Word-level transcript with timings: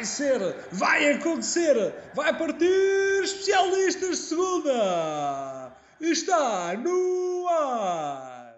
vai 0.00 0.04
ser, 0.06 0.56
vai 0.72 1.12
acontecer, 1.12 1.94
vai 2.14 2.36
partir 2.36 3.22
especialistas 3.22 4.16
segunda. 4.16 5.76
Está 6.00 6.74
no 6.74 7.46
ar. 7.48 8.56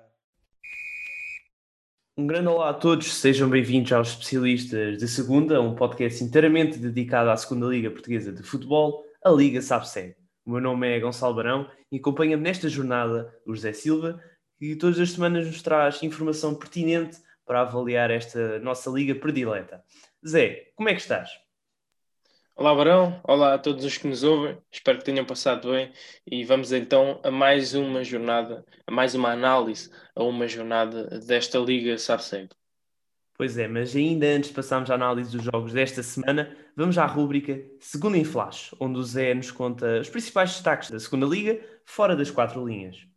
Um 2.16 2.28
grande 2.28 2.46
olá 2.46 2.70
a 2.70 2.74
todos, 2.74 3.12
sejam 3.12 3.50
bem-vindos 3.50 3.92
aos 3.92 4.10
Especialistas 4.10 4.98
de 4.98 5.08
Segunda, 5.08 5.60
um 5.60 5.74
podcast 5.74 6.22
inteiramente 6.22 6.78
dedicado 6.78 7.30
à 7.30 7.36
Segunda 7.36 7.66
Liga 7.66 7.90
Portuguesa 7.90 8.30
de 8.32 8.44
Futebol, 8.44 9.04
a 9.24 9.30
Liga 9.30 9.60
SAPSEG. 9.60 10.14
O 10.46 10.52
meu 10.52 10.60
nome 10.60 10.96
é 10.96 11.00
Gonçalo 11.00 11.34
Barão 11.34 11.68
e 11.90 11.96
acompanha-me 11.96 12.44
nesta 12.44 12.68
jornada 12.68 13.34
o 13.44 13.52
José 13.52 13.72
Silva, 13.72 14.22
que 14.60 14.76
todas 14.76 15.00
as 15.00 15.10
semanas 15.10 15.44
nos 15.48 15.60
traz 15.60 16.04
informação 16.04 16.54
pertinente 16.54 17.18
para 17.44 17.62
avaliar 17.62 18.12
esta 18.12 18.60
nossa 18.60 18.88
liga 18.90 19.16
predileta. 19.16 19.82
Zé, 20.26 20.70
como 20.76 20.88
é 20.88 20.94
que 20.94 21.00
estás? 21.00 21.30
Olá, 22.54 22.72
Barão. 22.72 23.20
Olá 23.24 23.54
a 23.54 23.58
todos 23.58 23.84
os 23.84 23.98
que 23.98 24.06
nos 24.06 24.22
ouvem. 24.22 24.56
Espero 24.70 24.98
que 24.98 25.04
tenham 25.04 25.24
passado 25.24 25.72
bem. 25.72 25.92
E 26.24 26.44
vamos 26.44 26.70
então 26.72 27.20
a 27.24 27.30
mais 27.30 27.74
uma 27.74 28.04
jornada, 28.04 28.64
a 28.86 28.92
mais 28.92 29.16
uma 29.16 29.32
análise 29.32 29.90
a 30.14 30.22
uma 30.22 30.46
jornada 30.46 31.18
desta 31.18 31.58
Liga 31.58 31.98
Sabseg. 31.98 32.50
Pois 33.34 33.58
é, 33.58 33.66
mas 33.66 33.96
ainda 33.96 34.26
antes 34.26 34.50
de 34.50 34.54
passarmos 34.54 34.90
à 34.92 34.94
análise 34.94 35.32
dos 35.36 35.42
jogos 35.42 35.72
desta 35.72 36.04
semana, 36.04 36.56
vamos 36.76 36.98
à 36.98 37.06
rúbrica 37.06 37.60
Segunda 37.80 38.16
em 38.16 38.24
Flash, 38.24 38.72
onde 38.78 39.00
o 39.00 39.02
Zé 39.02 39.34
nos 39.34 39.50
conta 39.50 39.98
os 39.98 40.08
principais 40.08 40.52
destaques 40.52 40.88
da 40.88 41.00
Segunda 41.00 41.26
Liga, 41.26 41.60
fora 41.84 42.14
das 42.14 42.30
quatro 42.30 42.64
linhas. 42.64 43.11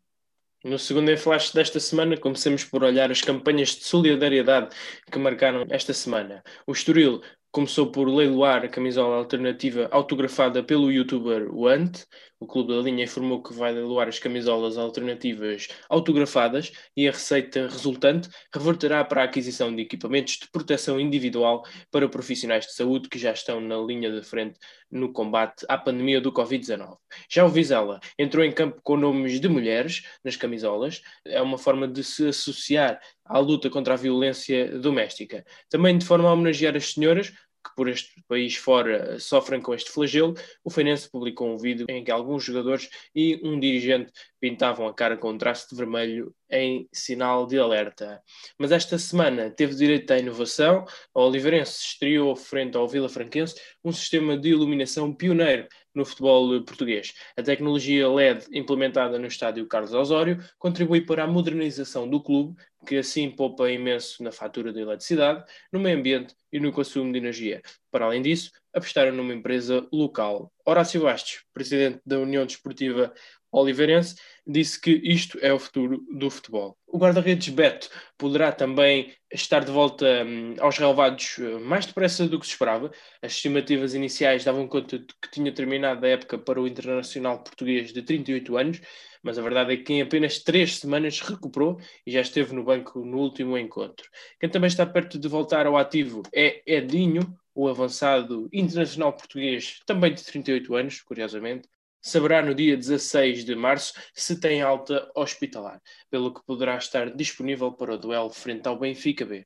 No 0.66 0.80
segundo 0.80 1.12
em 1.12 1.16
flash 1.16 1.52
desta 1.52 1.80
semana, 1.80 2.18
comecemos 2.18 2.64
por 2.64 2.84
olhar 2.84 3.12
as 3.12 3.22
campanhas 3.22 3.70
de 3.70 3.84
solidariedade 3.84 4.76
que 5.12 5.20
marcaram 5.20 5.64
esta 5.70 5.94
semana. 5.94 6.44
O 6.66 6.72
Estoril 6.72 7.22
começou 7.52 7.92
por 7.92 8.10
leiloar 8.10 8.66
a 8.66 8.68
camisola 8.68 9.18
alternativa 9.18 9.88
autografada 9.92 10.64
pelo 10.64 10.92
youtuber 10.92 11.54
Want. 11.56 12.08
O 12.38 12.46
Clube 12.46 12.76
da 12.76 12.82
Linha 12.82 13.06
informou 13.06 13.42
que 13.42 13.54
vai 13.54 13.72
leiloar 13.72 14.10
as 14.10 14.20
camisolas 14.20 14.78
alternativas 14.78 15.70
autografadas 15.90 16.72
e 16.96 17.08
a 17.08 17.12
receita 17.12 17.62
resultante 17.68 18.30
reverterá 18.54 19.06
para 19.06 19.22
a 19.22 19.24
aquisição 19.24 19.74
de 19.74 19.82
equipamentos 19.82 20.40
de 20.40 20.50
proteção 20.52 21.00
individual 21.00 21.64
para 21.90 22.10
profissionais 22.10 22.66
de 22.66 22.74
saúde 22.74 23.08
que 23.08 23.18
já 23.18 23.32
estão 23.32 23.62
na 23.62 23.78
linha 23.78 24.12
de 24.12 24.22
frente 24.22 24.60
no 24.92 25.14
combate 25.14 25.66
à 25.70 25.78
pandemia 25.78 26.20
do 26.20 26.32
Covid-19. 26.32 26.98
Já 27.30 27.46
o 27.46 27.50
Vizela 27.50 28.02
entrou 28.20 28.44
em 28.44 28.52
campo 28.52 28.82
com 28.84 28.98
nomes 28.98 29.40
de 29.40 29.48
mulheres 29.48 30.04
nas 30.22 30.36
camisolas, 30.36 31.02
é 31.26 31.42
uma 31.42 31.58
forma 31.58 31.88
de 31.88 32.04
se 32.04 32.28
associar 32.28 33.00
à 33.24 33.40
luta 33.40 33.70
contra 33.70 33.94
a 33.94 33.98
violência 33.98 34.78
doméstica. 34.78 35.46
Também 35.70 35.98
de 35.98 36.06
forma 36.06 36.30
a 36.30 36.34
homenagear 36.34 36.76
as 36.76 36.92
senhoras, 36.92 37.34
que 37.66 37.76
por 37.76 37.90
este 37.90 38.24
país 38.28 38.56
fora 38.56 39.20
sofrem 39.20 39.60
com 39.60 39.74
este 39.74 39.90
flagelo, 39.90 40.36
o 40.64 40.70
Feirense 40.70 41.10
publicou 41.10 41.50
um 41.50 41.58
vídeo 41.58 41.88
em 41.90 42.04
que 42.04 42.12
alguns 42.12 42.44
jogadores 42.44 42.88
e 43.14 43.42
um 43.44 43.60
dirigente 43.60 44.12
pintavam 44.40 44.88
a 44.88 44.94
cara 44.94 45.18
com 45.18 45.32
um 45.32 45.38
traço 45.38 45.68
de 45.70 45.76
vermelho 45.76 46.34
em 46.50 46.88
sinal 46.94 47.48
de 47.48 47.58
alerta. 47.58 48.22
Mas 48.60 48.72
esta 48.72 49.00
semana 49.00 49.50
teve 49.50 49.74
direito 49.74 50.12
à 50.12 50.20
inovação. 50.20 50.86
A 51.14 51.20
Oliveirense 51.20 51.80
estreou 51.82 52.36
frente 52.36 52.78
ao 52.78 52.88
Vila 52.88 53.10
Franquense 53.10 53.56
um 53.84 53.92
sistema 53.92 54.38
de 54.38 54.50
iluminação 54.50 55.14
pioneiro 55.14 55.68
no 55.96 56.06
futebol 56.06 56.62
português. 56.64 57.14
A 57.38 57.42
tecnologia 57.42 58.08
LED 58.10 58.46
implementada 58.52 59.18
no 59.18 59.28
estádio 59.28 59.66
Carlos 59.68 59.94
Osório 59.94 60.44
contribui 60.60 61.02
para 61.02 61.24
a 61.24 61.28
modernização 61.28 62.08
do 62.08 62.22
clube, 62.22 62.56
que 62.86 62.98
assim 62.98 63.32
poupa 63.32 63.72
imenso 63.72 64.22
na 64.22 64.32
fatura 64.32 64.72
de 64.72 64.82
eletricidade, 64.82 65.44
no 65.72 65.80
meio 65.80 65.98
ambiente 65.98 66.36
e 66.52 66.60
no 66.60 66.72
consumo 66.72 67.12
de 67.12 67.18
energia. 67.18 67.62
Para 67.90 68.06
além 68.06 68.22
disso, 68.22 68.52
apostaram 68.74 69.14
numa 69.14 69.34
empresa 69.34 69.88
local. 69.92 70.52
Horácio 70.66 71.02
Bastos, 71.02 71.44
presidente 71.54 72.02
da 72.06 72.20
União 72.20 72.46
Desportiva 72.46 73.14
Oliveirense, 73.52 74.16
disse 74.48 74.80
que 74.80 74.92
isto 75.04 75.38
é 75.42 75.52
o 75.52 75.60
futuro 75.60 76.04
do 76.12 76.30
futebol. 76.30 76.78
O 76.88 76.98
guarda-redes 76.98 77.50
Beto 77.50 77.90
poderá 78.18 78.52
também 78.52 79.14
estar 79.32 79.64
de 79.66 79.72
volta 79.72 80.06
hum, 80.24 80.56
aos 80.60 80.78
relevados 80.78 81.38
uh, 81.40 81.60
mais 81.60 81.86
depressa 81.86 82.28
do 82.28 82.40
que 82.40 82.46
se 82.46 82.54
esperava. 82.54 82.92
As 83.22 83.34
estimativas 83.34 83.94
iniciais 83.94 84.44
davam 84.44 84.68
conta 84.68 85.00
de 85.00 85.08
que 85.22 85.32
tinha 85.32 85.52
terminado 85.52 86.06
a 86.06 86.10
época 86.10 86.38
para 86.38 86.62
o 86.62 86.68
internacional 86.68 87.44
português 87.44 87.92
de 87.92 88.02
38 88.02 88.58
anos, 88.58 88.82
mas 89.24 89.40
a 89.40 89.42
verdade 89.42 89.74
é 89.74 89.78
que 89.78 89.94
em 89.94 90.02
apenas 90.02 90.40
três 90.40 90.78
semanas 90.78 91.20
recuperou 91.20 91.80
e 92.06 92.12
já 92.12 92.22
esteve 92.22 92.54
no 92.54 92.64
banco 92.64 93.04
no 93.04 93.18
último 93.18 93.58
encontro. 93.58 94.08
Quem 94.40 94.50
também 94.50 94.68
está 94.68 94.86
perto 94.86 95.18
de 95.18 95.28
voltar 95.28 95.66
ao 95.66 95.78
ativo 95.78 96.22
é 96.34 96.62
Edinho, 96.66 97.36
o 97.54 97.68
avançado 97.68 98.48
internacional 98.54 99.14
português, 99.14 99.80
também 99.86 100.14
de 100.14 100.24
38 100.24 100.76
anos, 100.76 101.02
curiosamente, 101.02 101.68
saberá 102.06 102.40
no 102.40 102.54
dia 102.54 102.78
16 102.78 103.44
de 103.44 103.56
março 103.56 103.94
se 104.14 104.40
tem 104.40 104.62
alta 104.62 105.10
hospitalar, 105.16 105.82
pelo 106.08 106.32
que 106.32 106.46
poderá 106.46 106.78
estar 106.78 107.10
disponível 107.10 107.72
para 107.72 107.96
o 107.96 107.98
duelo 107.98 108.30
frente 108.30 108.68
ao 108.68 108.78
Benfica 108.78 109.26
B. 109.26 109.44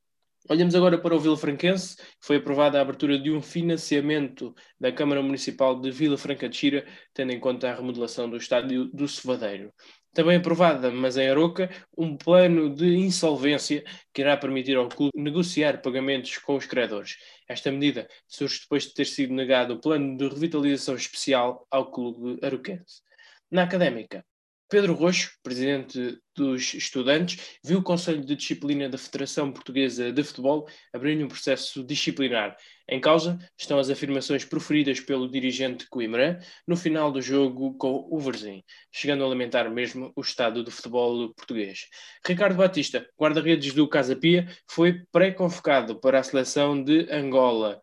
Olhamos 0.50 0.76
agora 0.76 0.98
para 0.98 1.16
o 1.16 1.20
Vila 1.20 1.38
Franquense, 1.38 1.96
foi 2.20 2.38
aprovada 2.38 2.78
a 2.78 2.82
abertura 2.82 3.18
de 3.18 3.32
um 3.32 3.42
financiamento 3.42 4.54
da 4.80 4.92
Câmara 4.92 5.22
Municipal 5.22 5.80
de 5.80 5.90
Vila 5.90 6.18
Franca 6.18 6.50
de 6.50 6.58
Xira, 6.58 6.86
tendo 7.14 7.32
em 7.32 7.40
conta 7.40 7.70
a 7.70 7.76
remodelação 7.76 8.30
do 8.30 8.36
estádio 8.36 8.86
do 8.86 9.08
Cevadeiro. 9.08 9.72
Também 10.14 10.38
aprovada, 10.38 10.92
mas 10.92 11.18
em 11.18 11.30
Aroca, 11.30 11.70
um 11.98 12.18
plano 12.18 12.74
de 12.74 12.96
insolvência 12.98 13.84
que 14.14 14.22
irá 14.22 14.36
permitir 14.36 14.76
ao 14.76 14.90
clube 14.90 15.12
negociar 15.16 15.82
pagamentos 15.82 16.38
com 16.40 16.56
os 16.56 16.66
credores. 16.66 17.18
Esta 17.50 17.72
medida 17.72 18.08
surge 18.28 18.62
depois 18.62 18.84
de 18.84 18.94
ter 18.94 19.06
sido 19.06 19.34
negado 19.34 19.74
o 19.74 19.82
plano 19.82 20.16
de 20.16 20.28
revitalização 20.28 20.94
especial 20.94 21.66
ao 21.72 21.92
clube 21.92 22.40
aroquense. 22.46 23.02
Na 23.50 23.64
académica, 23.64 24.24
Pedro 24.70 24.94
Roxo, 24.94 25.32
presidente 25.42 26.20
dos 26.36 26.76
estudantes, 26.76 27.58
viu 27.66 27.80
o 27.80 27.84
Conselho 27.84 28.24
de 28.24 28.36
Disciplina 28.36 28.88
da 28.88 29.00
Federação 29.00 29.52
Portuguesa 29.52 30.14
de 30.14 30.24
Futebol 30.24 30.70
abrir 30.94 31.22
um 31.24 31.28
processo 31.28 31.84
disciplinar. 31.84 32.56
Em 32.92 33.00
causa 33.00 33.38
estão 33.56 33.78
as 33.78 33.88
afirmações 33.92 34.44
proferidas 34.44 35.00
pelo 35.00 35.30
dirigente 35.30 35.88
Coimbra 35.88 36.40
no 36.68 36.76
final 36.76 37.12
do 37.12 37.22
jogo 37.22 37.76
com 37.76 38.08
o 38.10 38.20
Verzim, 38.20 38.64
chegando 38.92 39.24
a 39.24 39.28
lamentar 39.28 39.70
mesmo 39.70 40.12
o 40.16 40.22
estado 40.22 40.64
do 40.64 40.72
futebol 40.72 41.32
português. 41.36 41.88
Ricardo 42.26 42.58
Batista, 42.58 43.08
guarda-redes 43.16 43.74
do 43.74 43.88
Casa 43.88 44.16
Pia, 44.16 44.48
foi 44.68 45.04
pré-convocado 45.12 46.00
para 46.00 46.18
a 46.18 46.24
seleção 46.24 46.84
de 46.84 47.08
Angola. 47.12 47.80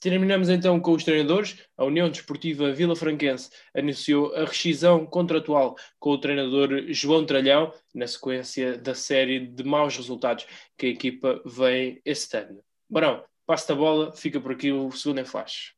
Terminamos 0.00 0.48
então 0.48 0.80
com 0.80 0.90
os 0.90 1.04
treinadores. 1.04 1.56
A 1.76 1.84
União 1.84 2.10
Desportiva 2.10 2.72
Vila 2.72 2.96
Franquense 2.96 3.48
anunciou 3.72 4.34
a 4.34 4.44
rescisão 4.44 5.06
contratual 5.06 5.76
com 6.00 6.10
o 6.10 6.18
treinador 6.18 6.86
João 6.88 7.24
Tralhão, 7.24 7.72
na 7.94 8.08
sequência 8.08 8.76
da 8.76 8.96
série 8.96 9.46
de 9.46 9.62
maus 9.62 9.96
resultados 9.96 10.44
que 10.76 10.86
a 10.86 10.88
equipa 10.88 11.40
vem 11.46 12.00
este 12.04 12.36
ano. 12.36 12.60
Barão, 12.90 13.22
passa 13.46 13.72
a 13.72 13.76
bola, 13.76 14.12
fica 14.12 14.40
por 14.40 14.52
aqui 14.52 14.72
o 14.72 14.90
segundo 14.92 15.20
em 15.20 15.24
flash. 15.24 15.74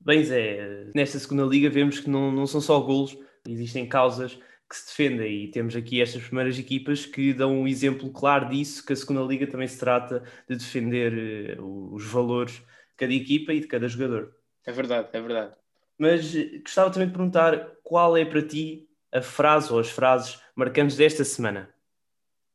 Bem, 0.00 0.24
Zé, 0.24 0.90
nesta 0.94 1.18
segunda 1.18 1.44
liga 1.44 1.70
vemos 1.70 2.00
que 2.00 2.10
não, 2.10 2.32
não 2.32 2.46
são 2.46 2.60
só 2.60 2.80
golos, 2.80 3.16
existem 3.46 3.88
causas 3.88 4.38
que 4.68 4.76
se 4.76 4.86
defendem 4.86 5.44
e 5.44 5.50
temos 5.50 5.76
aqui 5.76 6.00
estas 6.00 6.22
primeiras 6.22 6.58
equipas 6.58 7.04
que 7.04 7.34
dão 7.34 7.60
um 7.60 7.68
exemplo 7.68 8.10
claro 8.10 8.48
disso, 8.48 8.84
que 8.84 8.92
a 8.94 8.96
segunda 8.96 9.20
liga 9.20 9.46
também 9.46 9.68
se 9.68 9.78
trata 9.78 10.24
de 10.48 10.56
defender 10.56 11.58
uh, 11.60 11.94
os 11.94 12.04
valores 12.06 12.62
cada 12.96 13.12
equipa 13.12 13.52
e 13.52 13.60
de 13.60 13.66
cada 13.66 13.86
jogador. 13.86 14.34
É 14.64 14.72
verdade, 14.72 15.08
é 15.12 15.20
verdade. 15.20 15.54
Mas 15.98 16.34
eh, 16.34 16.58
gostava 16.58 16.90
também 16.90 17.08
de 17.08 17.14
perguntar 17.14 17.72
qual 17.82 18.16
é 18.16 18.24
para 18.24 18.42
ti 18.42 18.88
a 19.12 19.20
frase 19.20 19.72
ou 19.72 19.78
as 19.78 19.90
frases 19.90 20.40
marcantes 20.56 20.96
desta 20.96 21.22
semana? 21.22 21.72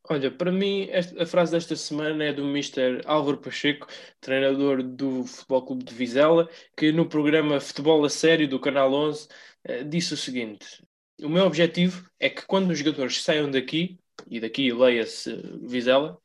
Olha, 0.10 0.32
para 0.32 0.52
mim 0.52 0.90
a 1.20 1.26
frase 1.26 1.52
desta 1.52 1.76
semana 1.76 2.24
é 2.24 2.34
do 2.34 2.44
Mr. 2.44 3.02
Álvaro 3.06 3.38
Pacheco, 3.40 3.88
treinador 4.22 4.82
do 4.82 5.26
Futebol 5.26 5.66
Clube 5.66 5.84
de 5.84 5.94
Vizela, 5.94 6.50
que 6.78 6.94
no 6.94 7.10
programa 7.10 7.60
Futebol 7.60 8.06
a 8.06 8.10
Sério 8.10 8.48
do 8.48 8.58
Canal 8.60 8.94
11 8.94 9.28
eh, 9.66 9.84
disse 9.84 10.14
o 10.14 10.18
seguinte: 10.18 10.82
O 11.22 11.28
meu 11.28 11.46
objetivo 11.46 12.10
é 12.20 12.30
que 12.30 12.46
quando 12.46 12.72
os 12.72 12.80
jogadores 12.80 13.22
saiam 13.22 13.52
daqui, 13.52 14.00
e 14.30 14.40
daqui 14.40 14.72
leia-se 14.72 15.36
Vizela, 15.64 16.18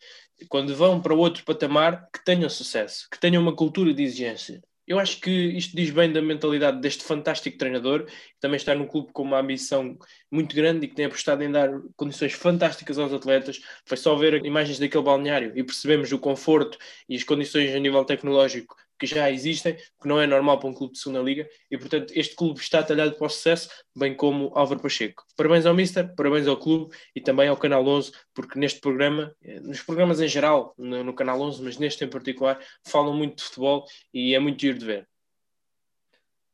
quando 0.49 0.77
vão 0.77 1.01
para 1.01 1.15
outro 1.15 1.45
patamar, 1.45 2.09
que 2.13 2.25
tenham 2.25 2.49
sucesso, 2.49 3.09
que 3.11 3.19
tenham 3.19 3.43
uma 3.43 3.55
cultura 3.55 3.93
de 3.93 4.03
exigência. 4.03 4.63
Eu 4.93 4.99
acho 4.99 5.23
que 5.23 5.31
isto 5.31 5.75
diz 5.75 5.89
bem 5.89 6.13
da 6.13 6.21
mentalidade 6.21 6.79
deste 6.79 7.03
fantástico 7.03 7.57
treinador, 7.57 8.05
que 8.05 8.39
também 8.39 8.59
está 8.59 8.75
num 8.75 8.87
clube 8.87 9.11
com 9.11 9.23
uma 9.23 9.41
ambição 9.41 9.99
muito 10.31 10.55
grande 10.55 10.85
e 10.85 10.89
que 10.89 10.95
tem 10.95 11.07
apostado 11.07 11.43
em 11.43 11.51
dar 11.51 11.71
condições 11.97 12.35
fantásticas 12.35 12.99
aos 12.99 13.11
atletas. 13.11 13.63
Foi 13.87 13.97
só 13.97 14.15
ver 14.15 14.45
imagens 14.45 14.79
daquele 14.79 15.03
balneário 15.03 15.51
e 15.57 15.65
percebemos 15.65 16.13
o 16.13 16.19
conforto 16.19 16.77
e 17.09 17.17
as 17.17 17.25
condições 17.25 17.75
a 17.75 17.79
nível 17.79 18.05
tecnológico 18.05 18.77
que 19.03 19.07
já 19.07 19.29
existem, 19.29 19.75
que 19.75 20.07
não 20.07 20.21
é 20.21 20.29
normal 20.29 20.61
para 20.61 20.69
um 20.69 20.73
clube 20.73 20.93
de 20.93 21.01
segunda 21.01 21.21
liga, 21.21 21.49
e 21.69 21.77
portanto 21.77 22.13
este 22.15 22.37
clube 22.37 22.61
está 22.61 22.83
talhado 22.85 23.17
para 23.17 23.27
o 23.27 23.29
sucesso, 23.29 23.69
bem 23.97 24.15
como 24.15 24.53
Álvaro 24.55 24.81
Pacheco. 24.81 25.25
Parabéns 25.37 25.67
ao 25.67 25.75
Mister, 25.75 26.15
parabéns 26.15 26.47
ao 26.47 26.57
clube 26.57 26.95
e 27.17 27.21
também 27.21 27.49
ao 27.49 27.57
Canal 27.57 27.85
11, 27.85 28.13
porque 28.33 28.57
neste 28.57 28.81
programa, 28.81 29.35
eh, 29.43 29.59
nos 29.59 29.83
programas 29.83 30.21
em 30.21 30.29
geral, 30.29 30.73
no, 30.79 31.03
no 31.03 31.13
Canal 31.13 31.41
11, 31.41 31.63
mas 31.65 31.79
neste 31.79 32.05
em 32.05 32.09
particular, 32.09 32.61
falam 32.87 33.13
muito 33.13 33.39
de 33.39 33.43
futebol 33.43 33.85
e 34.15 34.37
é 34.37 34.39
muito 34.39 34.61
giro 34.61 34.79
de 34.79 34.87
ver. 34.87 35.09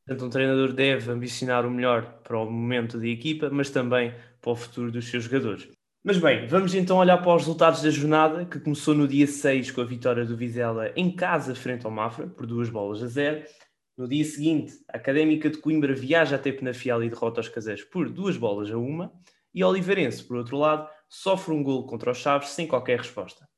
Portanto, 0.07 0.27
um 0.27 0.31
treinador 0.31 0.73
deve 0.73 1.11
ambicionar 1.11 1.67
o 1.67 1.71
melhor 1.71 2.21
para 2.23 2.39
o 2.39 2.51
momento 2.51 2.99
da 2.99 3.07
equipa, 3.07 3.51
mas 3.51 3.69
também 3.69 4.15
para 4.41 4.53
o 4.53 4.57
futuro 4.57 4.91
dos 4.91 5.07
seus 5.07 5.25
jogadores. 5.25 5.69
Mas 6.05 6.17
bem, 6.17 6.47
vamos 6.47 6.75
então 6.75 6.99
olhar 6.99 7.19
para 7.19 7.35
os 7.35 7.43
resultados 7.43 7.83
da 7.83 7.91
jornada, 7.91 8.45
que 8.45 8.61
começou 8.61 8.95
no 8.95 9.09
dia 9.09 9.27
6 9.27 9.73
com 9.73 9.81
a 9.81 9.85
vitória 9.85 10.25
do 10.25 10.37
Vizela 10.37 10.93
em 10.95 11.15
casa 11.15 11.57
frente 11.57 11.85
ao 11.85 11.91
Mafra, 11.91 12.29
por 12.29 12.47
duas 12.47 12.71
bolas 12.71 13.03
a 13.03 13.09
zero. 13.09 13.45
No 13.97 14.07
dia 14.07 14.25
seguinte, 14.25 14.75
a 14.89 14.97
Académica 14.97 15.51
de 15.51 15.59
Coimbra 15.59 15.93
viaja 15.93 16.37
até 16.37 16.53
Penafiel 16.53 17.03
e 17.03 17.11
derrota 17.11 17.41
os 17.41 17.49
caseiros 17.49 17.83
por 17.83 18.09
duas 18.09 18.37
bolas 18.37 18.71
a 18.71 18.79
uma. 18.79 19.13
E 19.53 19.65
Oliveirense, 19.65 20.23
por 20.23 20.37
outro 20.37 20.57
lado, 20.57 20.89
sofre 21.09 21.53
um 21.53 21.65
gol 21.65 21.85
contra 21.85 22.13
os 22.13 22.19
Chaves 22.19 22.51
sem 22.51 22.69
qualquer 22.69 22.99
resposta. 22.99 23.49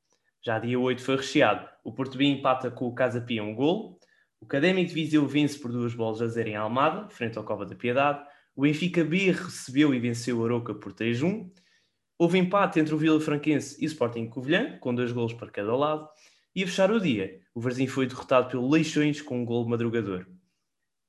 Já 0.42 0.58
dia 0.58 0.81
8 0.81 1.02
foi 1.02 1.16
recheado. 1.16 1.69
O 1.84 1.92
Porto 1.92 2.16
B 2.16 2.25
empata 2.25 2.70
com 2.70 2.87
o 2.87 2.94
Casa 2.94 3.20
Pia 3.20 3.44
um 3.44 3.54
gol. 3.54 3.98
O 4.40 4.46
Académico 4.46 4.88
de 4.88 4.94
Viseu 4.94 5.26
vence 5.26 5.58
por 5.58 5.70
duas 5.70 5.92
bolas 5.92 6.22
a 6.22 6.26
zero 6.26 6.48
em 6.48 6.56
Almada, 6.56 7.06
frente 7.10 7.37
ao 7.37 7.44
Cova 7.44 7.66
da 7.66 7.75
Piedade. 7.75 8.25
O 8.56 8.62
Benfica 8.62 9.04
B 9.04 9.31
recebeu 9.31 9.94
e 9.94 10.00
venceu 10.00 10.38
o 10.38 10.44
Aroca 10.46 10.75
por 10.75 10.94
3-1. 10.94 11.50
Houve 12.20 12.37
empate 12.37 12.78
entre 12.78 12.94
o 12.94 12.99
Vila 12.99 13.19
Franquense 13.19 13.82
e 13.82 13.87
o 13.87 13.88
Sporting 13.88 14.28
Covilhã, 14.28 14.76
com 14.78 14.94
dois 14.94 15.11
golos 15.11 15.32
para 15.32 15.50
cada 15.50 15.75
lado. 15.75 16.06
E 16.55 16.62
a 16.62 16.67
fechar 16.67 16.90
o 16.90 17.00
dia, 17.00 17.40
o 17.55 17.62
Varzim 17.62 17.87
foi 17.87 18.06
derrotado 18.06 18.50
pelo 18.50 18.69
Leixões 18.69 19.22
com 19.22 19.40
um 19.40 19.44
gol 19.46 19.67
madrugador. 19.67 20.26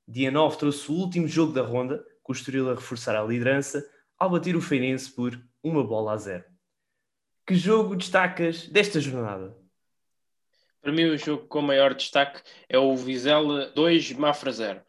Dia 0.08 0.30
9 0.30 0.56
trouxe 0.56 0.90
o 0.90 0.94
último 0.94 1.28
jogo 1.28 1.52
da 1.52 1.60
ronda, 1.60 2.02
com 2.22 2.32
o 2.32 2.34
Estoril 2.34 2.70
a 2.70 2.74
reforçar 2.74 3.14
a 3.14 3.22
liderança, 3.22 3.86
ao 4.18 4.30
bater 4.30 4.56
o 4.56 4.62
Feirense 4.62 5.14
por 5.14 5.38
uma 5.62 5.84
bola 5.84 6.14
a 6.14 6.16
zero. 6.16 6.44
Que 7.46 7.56
jogo 7.56 7.94
destacas 7.94 8.66
desta 8.68 8.98
jornada? 8.98 9.54
Para 10.80 10.92
mim, 10.92 11.04
o 11.04 11.18
jogo 11.18 11.46
com 11.46 11.60
maior 11.60 11.92
destaque 11.92 12.40
é 12.70 12.78
o 12.78 12.96
Vizela 12.96 13.70
2, 13.74 14.12
Mafra 14.12 14.50
0. 14.50 14.80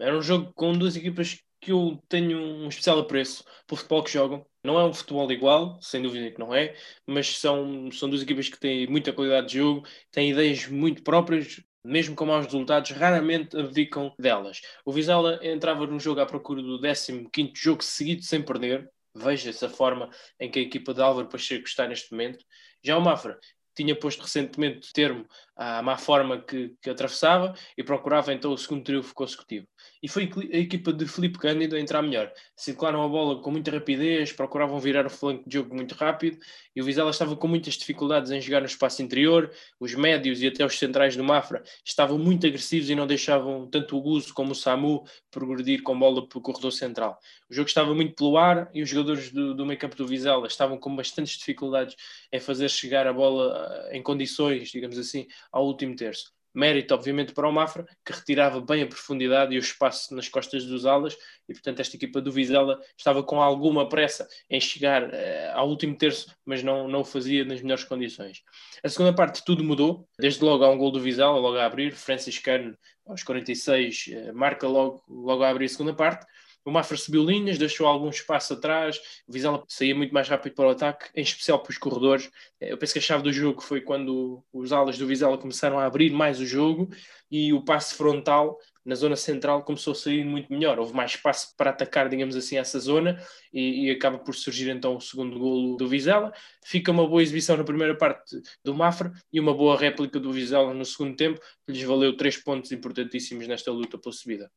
Era 0.00 0.18
um 0.18 0.20
jogo 0.20 0.52
com 0.52 0.76
duas 0.76 0.96
equipas 0.96 1.42
que 1.62 1.72
eu 1.72 1.98
tenho 2.10 2.38
um 2.38 2.68
especial 2.68 2.98
apreço 2.98 3.42
pelo 3.66 3.78
futebol 3.78 4.04
que 4.04 4.12
jogam. 4.12 4.46
Não 4.66 4.80
é 4.80 4.84
um 4.84 4.92
futebol 4.92 5.30
igual, 5.30 5.78
sem 5.80 6.02
dúvida 6.02 6.28
que 6.30 6.40
não 6.40 6.52
é, 6.52 6.74
mas 7.06 7.38
são, 7.38 7.88
são 7.92 8.10
duas 8.10 8.22
equipas 8.22 8.48
que 8.48 8.58
têm 8.58 8.86
muita 8.88 9.12
qualidade 9.12 9.46
de 9.48 9.58
jogo, 9.58 9.86
têm 10.10 10.32
ideias 10.32 10.66
muito 10.66 11.04
próprias, 11.04 11.62
mesmo 11.84 12.16
com 12.16 12.26
maus 12.26 12.46
resultados, 12.46 12.90
raramente 12.90 13.56
abdicam 13.56 14.12
delas. 14.18 14.60
O 14.84 14.92
Vizela 14.92 15.38
entrava 15.40 15.86
num 15.86 16.00
jogo 16.00 16.20
à 16.20 16.26
procura 16.26 16.60
do 16.60 16.80
15 16.80 17.52
jogo 17.54 17.84
seguido 17.84 18.22
sem 18.22 18.42
perder. 18.42 18.90
Veja 19.14 19.50
essa 19.50 19.68
forma 19.68 20.10
em 20.38 20.50
que 20.50 20.58
a 20.58 20.62
equipa 20.62 20.92
de 20.92 21.00
Álvaro 21.00 21.28
Pacheco 21.28 21.64
está 21.64 21.86
neste 21.86 22.10
momento. 22.10 22.44
Já 22.82 22.98
o 22.98 23.00
Mafra 23.00 23.38
tinha 23.76 23.94
posto 23.94 24.22
recentemente 24.22 24.92
termo 24.92 25.26
à 25.56 25.82
má 25.82 25.96
forma 25.96 26.38
que, 26.38 26.74
que, 26.82 26.90
atravessava 26.90 27.54
e 27.76 27.82
procurava 27.82 28.32
então 28.32 28.52
o 28.52 28.58
segundo 28.58 28.84
triunfo 28.84 29.14
consecutivo. 29.14 29.66
E 30.02 30.08
foi 30.08 30.30
a 30.52 30.58
equipa 30.58 30.92
de 30.92 31.06
Felipe 31.06 31.38
Cândido 31.38 31.76
a 31.76 31.80
entrar 31.80 32.02
melhor. 32.02 32.30
Circularam 32.54 33.02
a 33.02 33.08
bola 33.08 33.40
com 33.40 33.50
muita 33.50 33.70
rapidez, 33.70 34.32
procuravam 34.32 34.78
virar 34.78 35.06
o 35.06 35.10
flanco 35.10 35.48
de 35.48 35.54
jogo 35.56 35.74
muito 35.74 35.94
rápido 35.94 36.38
e 36.74 36.82
o 36.82 36.84
Vizela 36.84 37.10
estava 37.10 37.34
com 37.34 37.48
muitas 37.48 37.74
dificuldades 37.74 38.30
em 38.30 38.40
jogar 38.40 38.60
no 38.60 38.66
espaço 38.66 39.02
interior. 39.02 39.50
Os 39.80 39.94
médios 39.94 40.42
e 40.42 40.48
até 40.48 40.64
os 40.64 40.78
centrais 40.78 41.16
do 41.16 41.24
Mafra 41.24 41.62
estavam 41.82 42.18
muito 42.18 42.46
agressivos 42.46 42.90
e 42.90 42.94
não 42.94 43.06
deixavam 43.06 43.66
tanto 43.66 43.96
o 43.96 44.00
Guzo 44.02 44.34
como 44.34 44.52
o 44.52 44.54
Samu 44.54 45.04
progredir 45.30 45.82
com 45.82 45.98
bola 45.98 46.28
pelo 46.28 46.42
corredor 46.42 46.72
central. 46.72 47.18
O 47.48 47.54
jogo 47.54 47.68
estava 47.68 47.94
muito 47.94 48.14
pelo 48.14 48.36
ar 48.36 48.68
e 48.74 48.82
os 48.82 48.90
jogadores 48.90 49.32
do, 49.32 49.54
do 49.54 49.64
meio 49.64 49.78
campo 49.78 49.96
do 49.96 50.06
Vizela 50.06 50.46
estavam 50.46 50.78
com 50.78 50.94
bastantes 50.94 51.38
dificuldades 51.38 51.96
em 52.30 52.40
fazer 52.40 52.68
chegar 52.68 53.06
a 53.06 53.12
bola 53.12 53.86
eh, 53.90 53.96
em 53.96 54.02
condições, 54.02 54.68
digamos 54.68 54.98
assim, 54.98 55.26
ao 55.52 55.66
último 55.66 55.94
terço. 55.96 56.36
Mérito, 56.56 56.94
obviamente, 56.94 57.34
para 57.34 57.46
o 57.46 57.52
Mafra, 57.52 57.84
que 58.02 58.14
retirava 58.14 58.62
bem 58.62 58.82
a 58.82 58.86
profundidade 58.86 59.54
e 59.54 59.58
o 59.58 59.60
espaço 59.60 60.14
nas 60.14 60.26
costas 60.26 60.64
dos 60.64 60.86
alas, 60.86 61.14
e 61.46 61.52
portanto 61.52 61.80
esta 61.80 61.96
equipa 61.96 62.18
do 62.18 62.32
Vizela 62.32 62.80
estava 62.96 63.22
com 63.22 63.42
alguma 63.42 63.86
pressa 63.90 64.26
em 64.48 64.58
chegar 64.58 65.02
uh, 65.02 65.12
ao 65.52 65.68
último 65.68 65.94
terço, 65.94 66.34
mas 66.46 66.62
não, 66.62 66.88
não 66.88 67.00
o 67.00 67.04
fazia 67.04 67.44
nas 67.44 67.60
melhores 67.60 67.84
condições. 67.84 68.42
A 68.82 68.88
segunda 68.88 69.14
parte 69.14 69.44
tudo 69.44 69.62
mudou, 69.62 70.08
desde 70.18 70.42
logo 70.42 70.64
há 70.64 70.70
um 70.70 70.78
gol 70.78 70.90
do 70.90 70.98
Vizela, 70.98 71.38
logo 71.38 71.58
a 71.58 71.66
abrir, 71.66 71.92
Francis 71.92 72.38
Kern 72.38 72.74
aos 73.04 73.22
46 73.22 74.06
uh, 74.06 74.34
marca 74.34 74.66
logo, 74.66 75.04
logo 75.06 75.42
a 75.42 75.50
abrir 75.50 75.66
a 75.66 75.68
segunda 75.68 75.92
parte, 75.92 76.24
o 76.66 76.72
Mafra 76.72 76.96
subiu 76.96 77.24
linhas, 77.24 77.58
deixou 77.58 77.86
algum 77.86 78.10
espaço 78.10 78.54
atrás, 78.54 79.00
o 79.26 79.32
Vizela 79.32 79.62
saía 79.68 79.94
muito 79.94 80.12
mais 80.12 80.28
rápido 80.28 80.54
para 80.54 80.66
o 80.66 80.70
ataque, 80.70 81.08
em 81.14 81.22
especial 81.22 81.62
para 81.62 81.70
os 81.70 81.78
corredores. 81.78 82.28
Eh, 82.60 82.72
eu 82.72 82.76
penso 82.76 82.92
que 82.92 82.98
a 82.98 83.02
chave 83.02 83.22
do 83.22 83.32
jogo 83.32 83.62
foi 83.62 83.80
quando 83.80 84.44
os 84.52 84.72
alas 84.72 84.98
do 84.98 85.06
Vizela 85.06 85.38
começaram 85.38 85.78
a 85.78 85.84
abrir 85.86 86.10
mais 86.10 86.40
o 86.40 86.44
jogo 86.44 86.90
e 87.30 87.52
o 87.52 87.62
passe 87.64 87.94
frontal 87.94 88.58
na 88.84 88.96
zona 88.96 89.14
central 89.14 89.62
começou 89.62 89.92
a 89.92 89.94
sair 89.94 90.24
muito 90.24 90.52
melhor. 90.52 90.78
Houve 90.80 90.92
mais 90.92 91.12
espaço 91.12 91.54
para 91.56 91.70
atacar, 91.70 92.08
digamos 92.08 92.34
assim, 92.34 92.56
essa 92.56 92.80
zona 92.80 93.20
e, 93.52 93.86
e 93.86 93.90
acaba 93.90 94.18
por 94.18 94.34
surgir 94.34 94.68
então 94.68 94.96
o 94.96 95.00
segundo 95.00 95.38
golo 95.38 95.76
do 95.76 95.86
Vizela. 95.86 96.32
Fica 96.64 96.90
uma 96.90 97.06
boa 97.06 97.22
exibição 97.22 97.56
na 97.56 97.64
primeira 97.64 97.96
parte 97.96 98.40
do 98.64 98.74
Mafra 98.74 99.12
e 99.32 99.38
uma 99.38 99.54
boa 99.54 99.76
réplica 99.76 100.18
do 100.18 100.32
Vizela 100.32 100.74
no 100.74 100.84
segundo 100.84 101.16
tempo, 101.16 101.40
que 101.64 101.72
lhes 101.72 101.82
valeu 101.82 102.16
três 102.16 102.36
pontos 102.36 102.72
importantíssimos 102.72 103.46
nesta 103.46 103.70
luta 103.70 103.96
pela 103.98 104.12
subida. 104.12 104.50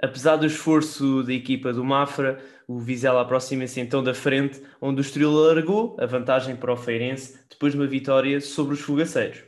Apesar 0.00 0.36
do 0.36 0.46
esforço 0.46 1.24
da 1.24 1.32
equipa 1.32 1.72
do 1.72 1.84
Mafra, 1.84 2.40
o 2.68 2.78
Vizela 2.78 3.22
aproxima-se 3.22 3.80
então 3.80 4.02
da 4.02 4.14
frente, 4.14 4.62
onde 4.80 5.00
o 5.00 5.02
Estoril 5.02 5.36
alargou 5.36 5.96
a 5.98 6.06
vantagem 6.06 6.54
para 6.54 6.72
o 6.72 6.76
Feirense 6.76 7.40
depois 7.50 7.72
de 7.72 7.78
uma 7.80 7.86
vitória 7.86 8.40
sobre 8.40 8.74
os 8.74 8.80
fogaceiros. 8.80 9.42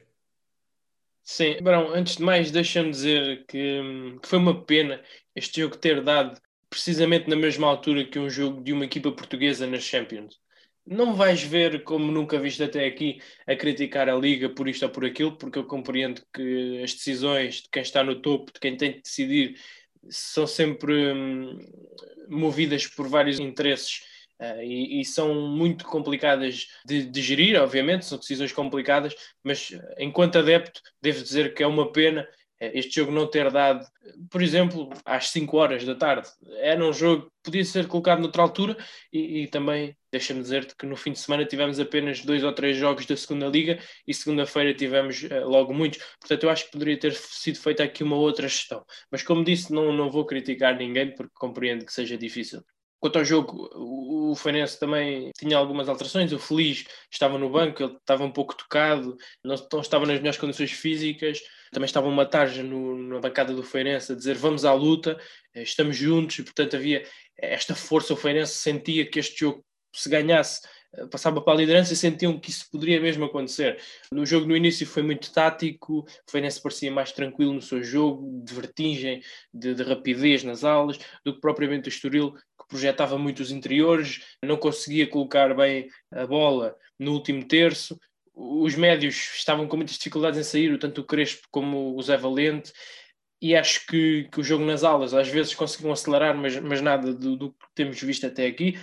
Sim, 1.23 1.59
Brão, 1.63 1.95
antes 1.95 2.17
de 2.17 2.25
mais, 2.25 2.51
deixa-me 2.51 2.91
dizer 2.91 3.45
que, 3.47 3.81
que, 4.21 4.29
foi 4.29 4.39
uma 4.41 4.65
pena 4.65 5.01
este 5.37 5.61
jogo 5.61 5.77
ter 5.77 6.03
dado 6.03 6.41
precisamente 6.69 7.29
na 7.29 7.37
mesma 7.37 7.69
altura 7.69 8.05
que 8.05 8.19
um 8.19 8.29
jogo 8.29 8.61
de 8.63 8.73
uma 8.73 8.85
equipa 8.85 9.13
portuguesa 9.13 9.67
nas 9.67 9.85
Champions. 9.85 10.41
Não 10.85 11.15
vais 11.15 11.43
ver, 11.43 11.85
como 11.85 12.11
nunca 12.11 12.39
viste 12.41 12.63
até 12.65 12.85
aqui, 12.87 13.21
a 13.47 13.55
criticar 13.55 14.09
a 14.09 14.17
Liga 14.17 14.49
por 14.49 14.69
isto 14.69 14.85
ou 14.85 14.91
por 14.91 15.05
aquilo, 15.05 15.37
porque 15.37 15.59
eu 15.59 15.65
compreendo 15.65 16.21
que 16.35 16.81
as 16.83 16.95
decisões 16.95 17.63
de 17.63 17.69
quem 17.71 17.83
está 17.83 18.03
no 18.03 18.21
topo, 18.21 18.53
de 18.53 18.59
quem 18.59 18.77
tem 18.77 18.93
de 18.93 19.03
decidir, 19.03 19.55
são 20.09 20.47
sempre 20.47 21.13
hum, 21.13 21.59
movidas 22.29 22.87
por 22.87 23.09
vários 23.09 23.39
interesses 23.39 24.01
uh, 24.41 24.63
e, 24.63 25.01
e, 25.01 25.05
são 25.05 25.35
muito 25.35 25.85
complicadas 25.85 26.69
de, 26.85 27.05
de, 27.05 27.23
gerir, 27.23 27.61
obviamente, 27.61 28.07
são 28.07 28.19
decisões 28.19 28.53
complicadas, 28.53 29.15
mas 29.43 29.71
enquanto 29.99 30.39
adepto, 30.39 30.81
devo 31.03 31.23
dizer 31.23 31.55
que 31.55 31.63
é 31.63 31.67
uma 31.67 31.93
pena 31.93 32.27
este 32.61 32.97
jogo 32.97 33.11
não 33.11 33.27
ter 33.27 33.51
dado, 33.51 33.87
por 34.31 34.43
exemplo, 34.43 34.91
às 35.05 35.31
5 35.31 35.57
horas 35.57 35.85
da 35.85 35.95
tarde. 35.95 36.29
Era 36.59 36.85
um 36.85 36.93
jogo 36.93 37.23
que 37.23 37.31
podia 37.45 37.65
ser 37.65 37.87
colocado 37.87 38.21
noutra 38.21 38.43
altura 38.43 38.77
e, 39.11 39.43
e 39.43 39.47
também, 39.49 39.97
deixa-me 40.13 40.43
dizer-te 40.43 40.77
que 40.77 40.85
no 40.85 40.95
fim 40.95 41.13
de 41.13 41.19
semana 41.19 41.47
tivemos 41.47 41.81
apenas 41.81 42.23
dois 42.23 42.45
ou 42.45 42.53
três 42.53 42.77
jogos 42.77 43.07
da 43.07 43.17
segunda 43.17 43.47
Liga 43.47 43.79
e 44.07 44.13
segunda-feira 44.13 44.75
tivemos 44.75 45.23
uh, 45.23 45.49
logo 45.49 45.73
muitos. 45.73 46.01
Portanto, 46.21 46.45
eu 46.45 46.51
acho 46.51 46.67
que 46.67 46.73
poderia 46.73 46.99
ter 46.99 47.15
sido 47.15 47.59
feita 47.59 47.83
aqui 47.83 48.05
uma 48.05 48.17
outra 48.17 48.47
gestão. 48.47 48.85
Mas 49.11 49.23
como 49.23 49.43
disse, 49.43 49.73
não, 49.73 49.91
não 49.93 50.11
vou 50.11 50.27
criticar 50.27 50.77
ninguém 50.77 51.15
porque 51.15 51.33
compreendo 51.35 51.87
que 51.87 51.93
seja 51.93 52.19
difícil. 52.19 52.63
Quanto 53.01 53.19
ao 53.19 53.25
jogo, 53.25 53.71
o 53.75 54.37
Feirense 54.37 54.79
também 54.79 55.31
tinha 55.39 55.57
algumas 55.57 55.89
alterações. 55.89 56.33
O 56.33 56.39
Feliz 56.39 56.85
estava 57.11 57.39
no 57.39 57.49
banco, 57.49 57.83
ele 57.83 57.97
estava 57.97 58.23
um 58.23 58.31
pouco 58.31 58.55
tocado, 58.55 59.17
não 59.43 59.55
estava 59.55 60.05
nas 60.05 60.19
melhores 60.19 60.39
condições 60.39 60.73
físicas. 60.73 61.41
Também 61.71 61.87
estava 61.87 62.09
uma 62.09 62.27
tarja 62.27 62.63
no, 62.63 62.97
na 62.97 63.21
bancada 63.21 63.55
do 63.55 63.63
Feirense 63.63 64.13
a 64.13 64.15
dizer 64.15 64.37
vamos 64.37 64.65
à 64.65 64.73
luta, 64.73 65.19
eh, 65.55 65.63
estamos 65.63 65.97
juntos, 65.97 66.39
e 66.39 66.43
portanto 66.43 66.77
havia 66.77 67.05
esta 67.37 67.75
força. 67.75 68.13
O 68.13 68.17
Feirense 68.17 68.55
sentia 68.55 69.09
que 69.09 69.19
este 69.19 69.41
jogo, 69.41 69.65
se 69.95 70.09
ganhasse, 70.09 70.63
eh, 70.95 71.07
passava 71.07 71.41
para 71.41 71.53
a 71.55 71.57
liderança 71.57 71.93
e 71.93 71.97
sentiam 71.97 72.39
que 72.39 72.51
isso 72.51 72.69
poderia 72.71 73.01
mesmo 73.01 73.25
acontecer. 73.25 73.81
No 74.13 74.27
jogo 74.27 74.47
no 74.47 74.57
início 74.57 74.87
foi 74.87 75.03
muito 75.03 75.33
tático, 75.33 76.01
o 76.01 76.31
Feirense 76.31 76.61
parecia 76.61 76.91
mais 76.91 77.13
tranquilo 77.13 77.53
no 77.53 77.63
seu 77.63 77.83
jogo, 77.83 78.43
de 78.45 78.53
vertigem, 78.53 79.23
de, 79.55 79.75
de 79.75 79.83
rapidez 79.83 80.43
nas 80.43 80.65
aulas, 80.65 80.99
do 81.25 81.35
que 81.35 81.41
propriamente 81.41 81.89
o 81.89 81.91
Estoril, 81.91 82.33
que 82.33 82.69
projetava 82.69 83.17
muito 83.17 83.41
os 83.41 83.51
interiores, 83.53 84.21
não 84.43 84.57
conseguia 84.57 85.07
colocar 85.07 85.55
bem 85.55 85.89
a 86.11 86.27
bola 86.27 86.77
no 86.99 87.13
último 87.13 87.47
terço. 87.47 87.99
Os 88.43 88.75
médios 88.75 89.17
estavam 89.37 89.69
com 89.69 89.77
muitas 89.77 89.97
dificuldades 89.97 90.41
em 90.41 90.43
sair, 90.43 90.79
tanto 90.79 91.03
o 91.03 91.05
Crespo 91.05 91.47
como 91.51 91.95
o 91.95 92.03
Zé 92.03 92.17
Valente, 92.17 92.73
e 93.43 93.55
acho 93.55 93.87
que, 93.87 94.29
que 94.33 94.41
o 94.41 94.45
jogo 94.45 94.65
nas 94.65 94.83
aulas 94.83 95.13
às 95.13 95.29
vezes 95.29 95.55
conseguiam 95.55 95.93
acelerar, 95.93 96.35
mas, 96.35 96.59
mas 96.59 96.81
nada 96.81 97.13
do, 97.13 97.37
do 97.37 97.51
que 97.51 97.67
temos 97.75 98.01
visto 98.01 98.27
até 98.27 98.47
aqui. 98.47 98.79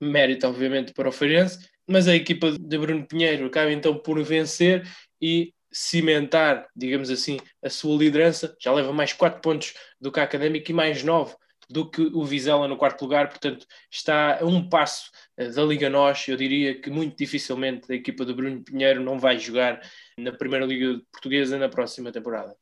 Mérito 0.00 0.46
obviamente 0.46 0.92
para 0.92 1.08
o 1.08 1.12
Feirense, 1.12 1.58
mas 1.86 2.08
a 2.08 2.16
equipa 2.16 2.50
de 2.50 2.78
Bruno 2.78 3.06
Pinheiro 3.06 3.46
acaba 3.46 3.70
então 3.70 3.96
por 3.96 4.22
vencer 4.22 4.86
e 5.20 5.54
cimentar, 5.72 6.66
digamos 6.74 7.10
assim, 7.10 7.38
a 7.62 7.70
sua 7.70 7.96
liderança, 7.96 8.54
já 8.60 8.72
leva 8.72 8.92
mais 8.92 9.12
4 9.12 9.40
pontos 9.40 9.74
do 10.00 10.10
que 10.10 10.20
a 10.20 10.24
Académica 10.24 10.70
e 10.70 10.74
mais 10.74 11.02
9 11.02 11.34
do 11.68 11.88
que 11.88 12.02
o 12.02 12.24
Vizela 12.24 12.68
no 12.68 12.76
quarto 12.76 13.02
lugar, 13.02 13.28
portanto 13.28 13.66
está 13.90 14.40
a 14.40 14.44
um 14.44 14.68
passo 14.68 15.10
eh, 15.36 15.48
da 15.48 15.62
Liga 15.62 15.88
Nós, 15.88 16.26
eu 16.28 16.36
diria 16.36 16.80
que 16.80 16.90
muito 16.90 17.16
dificilmente 17.16 17.90
a 17.90 17.94
equipa 17.94 18.24
do 18.24 18.34
Bruno 18.34 18.62
Pinheiro 18.62 19.02
não 19.02 19.18
vai 19.18 19.38
jogar 19.38 19.80
na 20.18 20.32
Primeira 20.32 20.66
Liga 20.66 21.00
Portuguesa 21.10 21.58
na 21.58 21.68
próxima 21.68 22.12
temporada. 22.12 22.56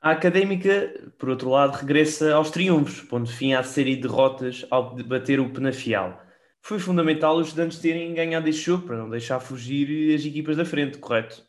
A 0.00 0.12
Académica, 0.12 1.10
por 1.18 1.28
outro 1.28 1.50
lado, 1.50 1.76
regressa 1.76 2.32
aos 2.32 2.50
triunfos, 2.50 3.00
pondo 3.00 3.28
fim 3.28 3.54
à 3.54 3.64
série 3.64 3.96
de 3.96 4.02
derrotas 4.02 4.64
ao 4.70 4.94
debater 4.94 5.40
o 5.40 5.50
Penafiel. 5.50 6.16
Foi 6.62 6.78
fundamental 6.78 7.36
os 7.36 7.48
estudantes 7.48 7.78
terem 7.78 8.14
ganhado 8.14 8.48
este 8.48 8.66
jogo 8.66 8.86
para 8.86 8.96
não 8.96 9.10
deixar 9.10 9.40
fugir 9.40 10.14
as 10.14 10.24
equipas 10.24 10.56
da 10.56 10.64
frente, 10.64 10.98
correto? 10.98 11.42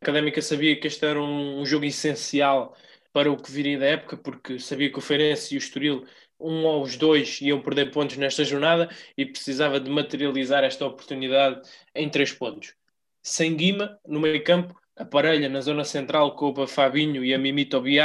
A 0.00 0.04
Académica 0.04 0.40
sabia 0.40 0.78
que 0.78 0.86
este 0.86 1.04
era 1.04 1.20
um, 1.20 1.64
jogo 1.66 1.86
essencial 1.86 2.76
para 3.18 3.32
o 3.32 3.36
que 3.36 3.50
viria 3.50 3.76
da 3.76 3.86
época, 3.86 4.16
porque 4.16 4.60
sabia 4.60 4.92
que 4.92 4.98
o 4.98 5.00
Feirense 5.00 5.52
e 5.52 5.56
o 5.56 5.58
Estoril, 5.58 6.06
um 6.38 6.64
ou 6.64 6.84
os 6.84 6.96
dois, 6.96 7.40
iam 7.40 7.60
perder 7.60 7.90
pontos 7.90 8.16
nesta 8.16 8.44
jornada 8.44 8.88
e 9.16 9.26
precisava 9.26 9.80
de 9.80 9.90
materializar 9.90 10.62
esta 10.62 10.86
oportunidade 10.86 11.68
em 11.96 12.08
três 12.08 12.32
pontos. 12.32 12.74
Sem 13.20 13.56
Guima, 13.56 13.98
no 14.06 14.20
meio 14.20 14.44
campo, 14.44 14.72
a 14.96 15.04
parelha 15.04 15.48
na 15.48 15.60
zona 15.60 15.82
central 15.82 16.36
com 16.36 16.54
o 16.56 16.66
Fabinho 16.68 17.24
e 17.24 17.34
a 17.34 17.38
Mimito 17.38 17.80
BI, 17.80 17.98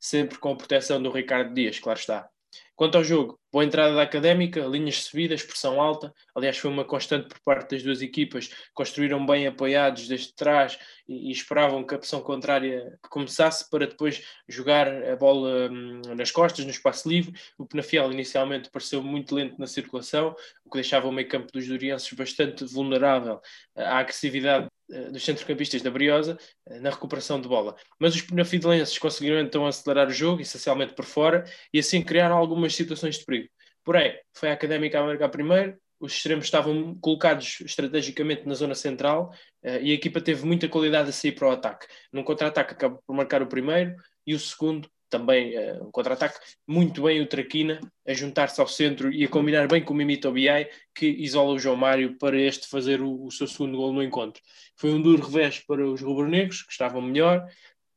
sempre 0.00 0.36
com 0.36 0.50
a 0.50 0.56
proteção 0.56 1.00
do 1.00 1.12
Ricardo 1.12 1.54
Dias, 1.54 1.78
claro 1.78 2.00
está. 2.00 2.28
Quanto 2.76 2.98
ao 2.98 3.04
jogo, 3.04 3.40
boa 3.50 3.64
entrada 3.64 3.94
da 3.94 4.02
Académica, 4.02 4.60
linhas 4.60 5.04
subidas, 5.04 5.42
pressão 5.42 5.80
alta. 5.80 6.12
Aliás, 6.34 6.58
foi 6.58 6.70
uma 6.70 6.84
constante 6.84 7.28
por 7.28 7.40
parte 7.40 7.70
das 7.70 7.82
duas 7.82 8.02
equipas. 8.02 8.50
Construíram 8.74 9.24
bem 9.24 9.46
apoiados 9.46 10.06
desde 10.06 10.34
trás 10.34 10.78
e, 11.08 11.28
e 11.28 11.32
esperavam 11.32 11.84
que 11.84 11.94
a 11.94 11.98
pressão 11.98 12.20
contrária 12.20 12.98
começasse 13.08 13.68
para 13.70 13.86
depois 13.86 14.22
jogar 14.48 14.88
a 14.88 15.16
bola 15.16 15.70
hum, 15.70 16.02
nas 16.16 16.30
costas, 16.30 16.64
no 16.64 16.70
espaço 16.70 17.08
livre. 17.08 17.32
O 17.58 17.66
Penafiel 17.66 18.12
inicialmente 18.12 18.70
pareceu 18.70 19.02
muito 19.02 19.34
lento 19.34 19.58
na 19.58 19.66
circulação, 19.66 20.34
o 20.64 20.70
que 20.70 20.76
deixava 20.78 21.08
o 21.08 21.12
meio 21.12 21.28
campo 21.28 21.52
dos 21.52 21.66
durienses 21.66 22.12
bastante 22.12 22.64
vulnerável 22.64 23.40
à 23.74 23.98
agressividade 23.98 24.68
eh, 24.90 25.10
dos 25.10 25.24
centrocampistas 25.24 25.82
da 25.82 25.90
Briosa 25.90 26.38
eh, 26.68 26.80
na 26.80 26.90
recuperação 26.90 27.40
de 27.40 27.48
bola. 27.48 27.74
Mas 27.98 28.14
os 28.14 28.22
penafidelenses 28.22 28.98
conseguiram 28.98 29.40
então 29.40 29.66
acelerar 29.66 30.08
o 30.08 30.12
jogo, 30.12 30.40
essencialmente 30.40 30.94
por 30.94 31.04
fora, 31.04 31.44
e 31.72 31.78
assim 31.78 32.02
criaram 32.02 32.36
algumas 32.36 32.74
situações 32.74 33.18
de 33.18 33.24
perigo. 33.24 33.48
Porém, 33.84 34.18
foi 34.34 34.50
a 34.50 34.52
Académica 34.52 34.98
a 34.98 35.04
marcar 35.04 35.28
primeiro, 35.28 35.78
os 36.00 36.12
extremos 36.12 36.44
estavam 36.44 36.94
colocados 37.00 37.60
estrategicamente 37.60 38.46
na 38.46 38.54
zona 38.54 38.74
central 38.74 39.32
uh, 39.62 39.78
e 39.80 39.90
a 39.90 39.94
equipa 39.94 40.20
teve 40.20 40.46
muita 40.46 40.68
qualidade 40.68 41.08
a 41.08 41.12
sair 41.12 41.32
para 41.32 41.48
o 41.48 41.50
ataque. 41.50 41.86
Num 42.12 42.22
contra-ataque 42.22 42.72
acabou 42.72 43.02
por 43.06 43.14
marcar 43.14 43.42
o 43.42 43.46
primeiro 43.46 43.94
e 44.26 44.34
o 44.34 44.38
segundo 44.38 44.88
também 45.08 45.56
uh, 45.56 45.86
um 45.86 45.90
contra-ataque, 45.90 46.38
muito 46.66 47.02
bem 47.02 47.20
o 47.20 47.26
Traquina 47.26 47.80
a 48.06 48.12
juntar-se 48.12 48.60
ao 48.60 48.66
centro 48.66 49.12
e 49.12 49.24
a 49.24 49.28
combinar 49.28 49.68
bem 49.68 49.82
com 49.82 49.94
o 49.94 49.96
Mimito 49.96 50.30
Biai, 50.32 50.68
que 50.94 51.06
isola 51.06 51.52
o 51.52 51.58
João 51.58 51.76
Mário 51.76 52.16
para 52.18 52.36
este 52.36 52.68
fazer 52.68 53.00
o, 53.00 53.24
o 53.24 53.30
seu 53.30 53.46
segundo 53.46 53.76
gol 53.76 53.92
no 53.92 54.02
encontro. 54.02 54.42
Foi 54.76 54.90
um 54.92 55.00
duro 55.00 55.22
revés 55.24 55.60
para 55.60 55.86
os 55.86 56.00
rubro-negros, 56.00 56.62
que 56.62 56.72
estavam 56.72 57.00
melhor, 57.00 57.46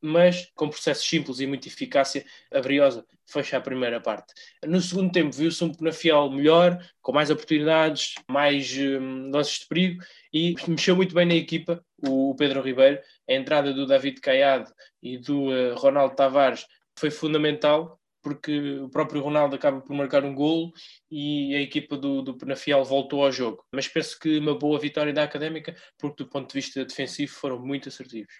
mas 0.00 0.50
com 0.54 0.68
processos 0.68 1.08
simples 1.08 1.40
e 1.40 1.46
muita 1.46 1.68
eficácia, 1.68 2.24
a 2.52 2.60
Briosa 2.60 3.04
fecha 3.26 3.56
a 3.56 3.60
primeira 3.60 4.00
parte. 4.00 4.34
No 4.64 4.80
segundo 4.80 5.12
tempo 5.12 5.34
viu-se 5.34 5.62
um 5.62 5.72
Penafiel 5.72 6.30
melhor, 6.30 6.84
com 7.00 7.12
mais 7.12 7.30
oportunidades, 7.30 8.14
mais 8.28 8.76
um, 8.76 9.30
lances 9.30 9.60
de 9.60 9.66
perigo 9.66 10.02
e 10.32 10.54
mexeu 10.66 10.96
muito 10.96 11.14
bem 11.14 11.26
na 11.26 11.34
equipa 11.34 11.84
o, 12.06 12.34
Pedro 12.36 12.62
Ribeiro. 12.62 13.00
A 13.28 13.32
entrada 13.32 13.72
do 13.72 13.86
David 13.86 14.20
Caiado 14.20 14.72
e 15.02 15.18
do 15.18 15.48
uh, 15.48 15.74
Ronaldo 15.76 16.16
Tavares 16.16 16.66
foi 16.98 17.10
fundamental 17.10 18.00
porque 18.22 18.78
o 18.80 18.88
próprio 18.88 19.22
Ronaldo 19.22 19.56
acaba 19.56 19.80
por 19.80 19.94
marcar 19.94 20.24
um 20.24 20.34
golo 20.34 20.72
e 21.10 21.54
a 21.54 21.60
equipa 21.60 21.96
do, 21.96 22.20
do 22.20 22.36
Penafiel 22.36 22.84
voltou 22.84 23.24
ao 23.24 23.32
jogo. 23.32 23.64
Mas 23.72 23.88
penso 23.88 24.18
que 24.18 24.38
uma 24.38 24.54
boa 24.54 24.78
vitória 24.78 25.12
da 25.12 25.22
Académica, 25.22 25.74
porque 25.98 26.22
do 26.22 26.28
ponto 26.28 26.48
de 26.48 26.54
vista 26.54 26.84
defensivo 26.84 27.32
foram 27.32 27.58
muito 27.58 27.88
assertivos. 27.88 28.34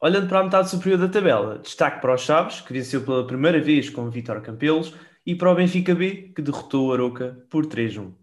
Olhando 0.00 0.28
para 0.28 0.38
a 0.38 0.44
metade 0.44 0.70
superior 0.70 0.96
da 0.96 1.08
tabela, 1.08 1.58
destaque 1.58 2.00
para 2.00 2.14
os 2.14 2.20
Chaves, 2.20 2.60
que 2.60 2.72
venceu 2.72 3.04
pela 3.04 3.26
primeira 3.26 3.60
vez 3.60 3.90
com 3.90 4.02
o 4.02 4.10
Vitor 4.10 4.40
Campelos, 4.40 4.94
e 5.26 5.34
para 5.34 5.50
o 5.50 5.54
Benfica 5.56 5.92
B, 5.92 6.32
que 6.36 6.40
derrotou 6.40 6.86
o 6.86 6.92
Aroca 6.92 7.44
por 7.50 7.66
3-1. 7.66 8.14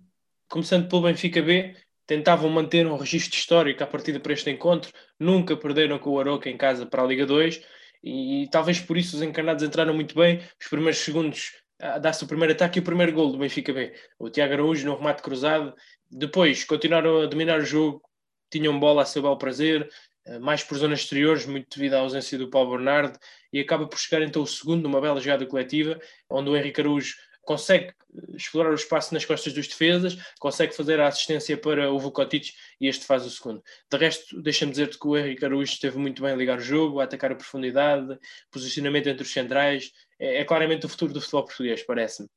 Começando 0.47 0.87
pelo 0.87 1.01
Benfica 1.01 1.41
B, 1.41 1.75
tentavam 2.07 2.49
manter 2.49 2.87
um 2.87 2.95
registro 2.95 3.37
histórico 3.37 3.83
a 3.83 3.87
partir 3.87 4.17
para 4.21 4.31
este 4.31 4.49
encontro, 4.49 4.89
nunca 5.19 5.57
perderam 5.57 5.99
com 5.99 6.11
o 6.11 6.19
Aroca 6.19 6.49
em 6.49 6.55
casa 6.55 6.85
para 6.85 7.03
a 7.03 7.05
Liga 7.05 7.25
2, 7.25 7.61
e, 8.01 8.43
e 8.43 8.49
talvez 8.49 8.79
por 8.79 8.95
isso 8.95 9.17
os 9.17 9.21
encarnados 9.21 9.61
entraram 9.61 9.93
muito 9.93 10.15
bem, 10.15 10.39
os 10.57 10.69
primeiros 10.69 10.99
segundos 10.99 11.51
a 11.77 11.97
dar-se 11.97 12.23
o 12.23 12.27
primeiro 12.27 12.53
ataque 12.53 12.79
e 12.79 12.81
o 12.81 12.85
primeiro 12.85 13.11
gol 13.11 13.33
do 13.33 13.37
Benfica 13.37 13.73
B. 13.73 13.93
O 14.17 14.29
Tiago 14.29 14.53
Araújo 14.53 14.87
no 14.87 14.95
remate 14.95 15.21
cruzado, 15.21 15.73
depois 16.09 16.63
continuaram 16.63 17.23
a 17.23 17.25
dominar 17.25 17.59
o 17.59 17.65
jogo, 17.65 18.01
tinham 18.49 18.79
bola 18.79 19.01
a 19.01 19.05
seu 19.05 19.21
bel 19.21 19.37
prazer, 19.37 19.89
mais 20.41 20.63
por 20.63 20.77
zonas 20.77 21.01
exteriores, 21.01 21.45
muito 21.45 21.67
devido 21.77 21.93
à 21.93 21.99
ausência 21.99 22.37
do 22.37 22.49
Paulo 22.49 22.71
Bernardo, 22.71 23.17
e 23.53 23.59
acaba 23.59 23.87
por 23.87 23.99
chegar 23.99 24.21
então 24.23 24.41
o 24.41 24.47
segundo, 24.47 24.83
numa 24.83 24.99
bela 24.99 25.19
jogada 25.19 25.45
coletiva, 25.45 25.99
onde 26.29 26.49
o 26.49 26.57
Henrique 26.57 26.81
Araújo 26.81 27.15
consegue 27.45 27.87
eh, 27.87 28.35
explorar 28.35 28.71
o 28.71 28.75
espaço 28.75 29.13
nas 29.13 29.23
costas 29.23 29.53
dos 29.53 29.67
defesas, 29.67 30.17
consegue 30.39 30.75
fazer 30.75 30.99
a 30.99 31.07
assistência 31.07 31.55
para 31.55 31.91
o 31.91 31.99
Vukotic 31.99 32.51
e 32.81 32.87
este 32.87 33.05
faz 33.05 33.25
o 33.25 33.29
segundo. 33.29 33.63
De 33.89 33.97
resto, 33.97 34.41
deixa-me 34.41 34.71
dizer-te 34.71 34.99
que 34.99 35.07
o 35.07 35.15
Henrique 35.15 35.45
Araújo 35.45 35.71
esteve 35.71 35.97
muito 35.97 36.21
bem 36.21 36.33
a 36.33 36.35
ligar 36.35 36.57
o 36.57 36.61
jogo, 36.61 36.99
a 36.99 37.03
atacar 37.05 37.31
a 37.31 37.35
profundidade, 37.35 38.17
posicionamento 38.51 39.07
entre 39.07 39.23
os 39.23 39.31
centrais, 39.31 39.91
é, 40.19 40.41
é 40.41 40.43
claramente 40.43 40.85
o 40.85 40.89
futuro 40.89 41.13
do 41.13 41.21
futebol 41.21 41.45
português, 41.45 41.83
parece-me. 41.83 42.27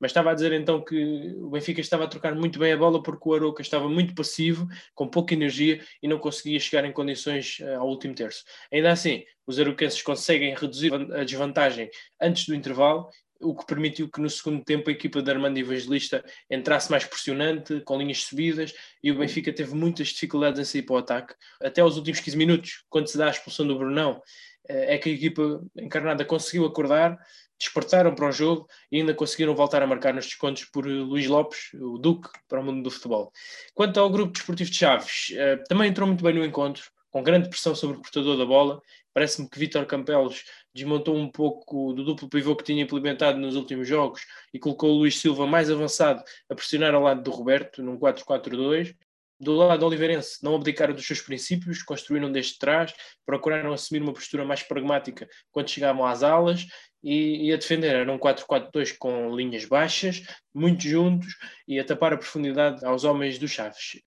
Mas 0.00 0.10
estava 0.10 0.30
a 0.30 0.34
dizer 0.34 0.52
então 0.52 0.82
que 0.82 1.34
o 1.38 1.50
Benfica 1.50 1.80
estava 1.80 2.04
a 2.04 2.08
trocar 2.08 2.34
muito 2.34 2.58
bem 2.58 2.72
a 2.72 2.76
bola 2.76 3.02
porque 3.02 3.28
o 3.28 3.34
Aroca 3.34 3.62
estava 3.62 3.88
muito 3.88 4.14
passivo, 4.14 4.66
com 4.94 5.08
pouca 5.08 5.34
energia 5.34 5.80
e 6.02 6.08
não 6.08 6.18
conseguia 6.18 6.58
chegar 6.60 6.84
em 6.84 6.92
condições 6.92 7.58
uh, 7.60 7.80
ao 7.80 7.88
último 7.88 8.14
terço. 8.14 8.44
Ainda 8.72 8.92
assim, 8.92 9.24
os 9.46 9.58
aroquenses 9.58 10.02
conseguem 10.02 10.54
reduzir 10.54 10.92
a 10.94 11.24
desvantagem 11.24 11.90
antes 12.20 12.46
do 12.46 12.54
intervalo 12.54 13.08
o 13.40 13.54
que 13.54 13.66
permitiu 13.66 14.08
que 14.08 14.20
no 14.20 14.30
segundo 14.30 14.64
tempo 14.64 14.88
a 14.88 14.92
equipa 14.92 15.22
de 15.22 15.30
Armando 15.30 15.58
Evangelista 15.58 16.24
entrasse 16.50 16.90
mais 16.90 17.04
pressionante, 17.04 17.80
com 17.82 17.98
linhas 17.98 18.22
subidas, 18.22 18.74
e 19.02 19.10
o 19.10 19.18
Benfica 19.18 19.52
teve 19.52 19.74
muitas 19.74 20.08
dificuldades 20.08 20.60
em 20.60 20.64
sair 20.64 20.82
para 20.82 20.94
o 20.94 20.98
ataque. 20.98 21.34
Até 21.60 21.80
aos 21.80 21.96
últimos 21.96 22.20
15 22.20 22.36
minutos, 22.36 22.84
quando 22.88 23.08
se 23.08 23.18
dá 23.18 23.26
a 23.26 23.30
expulsão 23.30 23.66
do 23.66 23.78
Brunão, 23.78 24.22
eh, 24.68 24.94
é 24.94 24.98
que 24.98 25.10
a 25.10 25.12
equipa 25.12 25.62
encarnada 25.76 26.24
conseguiu 26.24 26.64
acordar, 26.64 27.18
despertaram 27.58 28.14
para 28.14 28.28
o 28.28 28.32
jogo 28.32 28.66
e 28.90 28.98
ainda 28.98 29.14
conseguiram 29.14 29.54
voltar 29.54 29.82
a 29.82 29.86
marcar 29.86 30.12
nos 30.12 30.26
descontos 30.26 30.64
por 30.64 30.86
Luís 30.86 31.26
Lopes, 31.26 31.72
o 31.74 31.98
Duque, 31.98 32.28
para 32.48 32.60
o 32.60 32.64
mundo 32.64 32.82
do 32.82 32.90
futebol. 32.90 33.32
Quanto 33.74 33.98
ao 34.00 34.10
grupo 34.10 34.32
desportivo 34.32 34.70
de 34.70 34.76
Chaves, 34.76 35.32
eh, 35.32 35.56
também 35.68 35.88
entrou 35.88 36.06
muito 36.06 36.22
bem 36.22 36.34
no 36.34 36.44
encontro, 36.44 36.84
com 37.10 37.22
grande 37.22 37.48
pressão 37.48 37.74
sobre 37.76 37.96
o 37.96 38.00
portador 38.00 38.36
da 38.36 38.44
bola. 38.44 38.82
Parece-me 39.12 39.48
que 39.48 39.56
Vítor 39.56 39.86
Campelos 39.86 40.44
desmontou 40.74 41.16
um 41.16 41.30
pouco 41.30 41.92
do 41.92 42.04
duplo 42.04 42.28
pivô 42.28 42.56
que 42.56 42.64
tinha 42.64 42.82
implementado 42.82 43.38
nos 43.38 43.54
últimos 43.54 43.86
jogos 43.86 44.22
e 44.52 44.58
colocou 44.58 44.90
o 44.90 44.98
Luís 44.98 45.20
Silva 45.20 45.46
mais 45.46 45.70
avançado 45.70 46.24
a 46.50 46.54
pressionar 46.56 46.92
ao 46.92 47.02
lado 47.02 47.22
do 47.22 47.30
Roberto, 47.30 47.84
num 47.84 47.96
4-4-2. 47.96 48.96
Do 49.38 49.54
lado 49.54 49.80
do 49.80 49.86
Oliveirense, 49.86 50.42
não 50.42 50.56
abdicaram 50.56 50.94
dos 50.94 51.06
seus 51.06 51.20
princípios, 51.20 51.82
construíram 51.82 52.32
desde 52.32 52.58
trás, 52.58 52.92
procuraram 53.24 53.72
assumir 53.72 54.02
uma 54.02 54.12
postura 54.12 54.44
mais 54.44 54.62
pragmática 54.62 55.28
quando 55.52 55.70
chegavam 55.70 56.04
às 56.04 56.24
alas 56.24 56.66
e, 57.04 57.48
e 57.48 57.52
a 57.52 57.56
defender. 57.56 57.94
Era 57.94 58.10
um 58.10 58.18
4-4-2 58.18 58.96
com 58.98 59.36
linhas 59.36 59.66
baixas, 59.66 60.22
muito 60.52 60.82
juntos 60.82 61.36
e 61.68 61.78
a 61.78 61.84
tapar 61.84 62.14
a 62.14 62.16
profundidade 62.16 62.84
aos 62.84 63.04
homens 63.04 63.38
do 63.38 63.46
Chaves. 63.46 64.00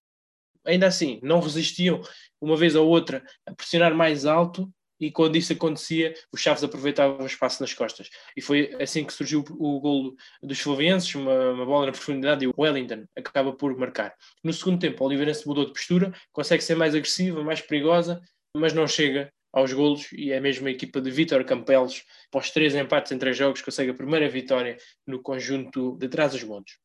Ainda 0.66 0.86
assim, 0.86 1.20
não 1.22 1.40
resistiam 1.40 2.02
uma 2.40 2.56
vez 2.56 2.74
ou 2.74 2.86
outra 2.86 3.22
a 3.46 3.54
pressionar 3.54 3.94
mais 3.94 4.26
alto 4.26 4.70
e 5.00 5.12
quando 5.12 5.36
isso 5.36 5.52
acontecia, 5.52 6.12
os 6.32 6.40
Chaves 6.40 6.64
aproveitavam 6.64 7.20
o 7.20 7.26
espaço 7.26 7.62
nas 7.62 7.72
costas. 7.72 8.10
E 8.36 8.42
foi 8.42 8.76
assim 8.80 9.04
que 9.04 9.12
surgiu 9.12 9.44
o 9.50 9.80
golo 9.80 10.16
dos 10.42 10.58
Fluvienses, 10.58 11.14
uma, 11.14 11.52
uma, 11.52 11.64
bola 11.64 11.86
na 11.86 11.92
profundidade 11.92 12.44
e 12.44 12.48
o 12.48 12.54
Wellington 12.58 13.04
acaba 13.16 13.52
por 13.52 13.76
marcar. 13.78 14.12
No 14.42 14.52
segundo 14.52 14.80
tempo, 14.80 15.02
o 15.02 15.06
Oliveirense 15.06 15.46
mudou 15.46 15.64
de 15.64 15.72
postura, 15.72 16.12
consegue 16.32 16.64
ser 16.64 16.74
mais 16.74 16.96
agressiva, 16.96 17.44
mais 17.44 17.60
perigosa, 17.60 18.20
mas 18.56 18.72
não 18.72 18.88
chega 18.88 19.32
aos 19.52 19.72
golos 19.72 20.10
e 20.12 20.32
é 20.32 20.40
mesmo 20.40 20.66
a 20.66 20.70
equipa 20.70 21.00
de 21.00 21.10
Vítor 21.10 21.44
Campelos, 21.44 22.04
após 22.28 22.50
três 22.50 22.74
empates 22.74 23.12
em 23.12 23.18
três 23.18 23.36
jogos, 23.36 23.62
consegue 23.62 23.90
a 23.90 23.94
primeira 23.94 24.28
vitória 24.28 24.76
no 25.06 25.20
conjunto 25.22 25.96
de 25.96 26.08
Trás-os-Montes. 26.08 26.76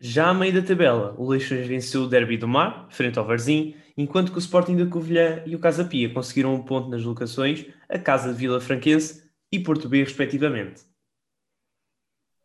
Já 0.00 0.28
a 0.28 0.34
meio 0.34 0.52
da 0.52 0.62
tabela, 0.62 1.14
o 1.18 1.28
Leixões 1.28 1.66
venceu 1.66 2.02
o 2.02 2.06
Derby 2.06 2.36
do 2.36 2.46
Mar, 2.46 2.88
frente 2.90 3.18
ao 3.18 3.26
Varzim, 3.26 3.74
enquanto 3.96 4.30
que 4.30 4.38
o 4.38 4.40
Sporting 4.40 4.76
da 4.76 4.86
Covilhã 4.86 5.42
e 5.44 5.56
o 5.56 5.58
Casa 5.58 5.84
Pia 5.84 6.12
conseguiram 6.12 6.54
um 6.54 6.62
ponto 6.62 6.88
nas 6.88 7.02
locações, 7.02 7.66
a 7.88 7.98
Casa 7.98 8.32
de 8.32 8.38
Vila 8.38 8.60
Franquense 8.60 9.28
e 9.50 9.58
Porto 9.58 9.88
B, 9.88 10.04
respectivamente. 10.04 10.82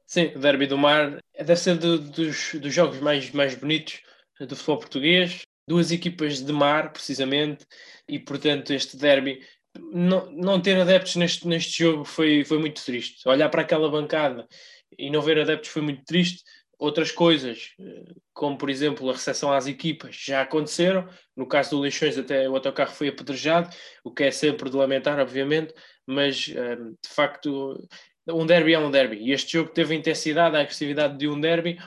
Sim, 0.07 0.31
o 0.35 0.39
Derby 0.39 0.65
do 0.65 0.77
Mar 0.77 1.19
deve 1.37 1.55
ser 1.55 1.77
do, 1.77 1.99
dos, 1.99 2.55
dos 2.55 2.73
jogos 2.73 2.99
mais, 2.99 3.31
mais 3.31 3.53
bonitos 3.55 4.01
do 4.39 4.55
futebol 4.55 4.79
português. 4.79 5.41
Duas 5.67 5.91
equipas 5.91 6.41
de 6.41 6.51
mar, 6.51 6.91
precisamente, 6.91 7.65
e 8.07 8.19
portanto 8.19 8.71
este 8.73 8.97
derby 8.97 9.41
não, 9.79 10.31
não 10.31 10.61
ter 10.61 10.79
adeptos 10.79 11.15
neste, 11.15 11.47
neste 11.47 11.83
jogo 11.83 12.05
foi, 12.05 12.43
foi 12.43 12.59
muito 12.59 12.83
triste. 12.83 13.27
Olhar 13.27 13.49
para 13.49 13.61
aquela 13.61 13.89
bancada 13.89 14.47
e 14.97 15.09
não 15.09 15.21
ver 15.21 15.39
adeptos 15.39 15.69
foi 15.69 15.81
muito 15.81 16.03
triste. 16.05 16.43
Outras 16.77 17.11
coisas, 17.11 17.71
eh, 17.79 18.13
como 18.33 18.57
por 18.57 18.69
exemplo 18.69 19.09
a 19.09 19.13
recepção 19.13 19.51
às 19.51 19.67
equipas, 19.67 20.15
já 20.15 20.41
aconteceram. 20.41 21.07
No 21.35 21.47
caso 21.47 21.71
do 21.71 21.79
Leixões, 21.79 22.17
até 22.17 22.47
o 22.49 22.55
autocarro 22.55 22.91
foi 22.91 23.07
apedrejado, 23.07 23.69
o 24.03 24.11
que 24.11 24.23
é 24.23 24.31
sempre 24.31 24.69
de 24.69 24.75
lamentar, 24.75 25.19
obviamente, 25.19 25.73
mas 26.05 26.51
eh, 26.53 26.75
de 26.75 27.09
facto, 27.09 27.87
um 28.27 28.45
derby 28.45 28.73
é 28.73 28.79
um 28.79 28.91
derby. 28.91 29.17
E 29.17 29.31
este 29.31 29.53
jogo 29.53 29.71
teve 29.71 29.95
a 29.95 29.97
intensidade, 29.97 30.55
a 30.55 30.59
agressividade 30.59 31.17
de 31.17 31.27
um 31.27 31.39
derby, 31.39 31.77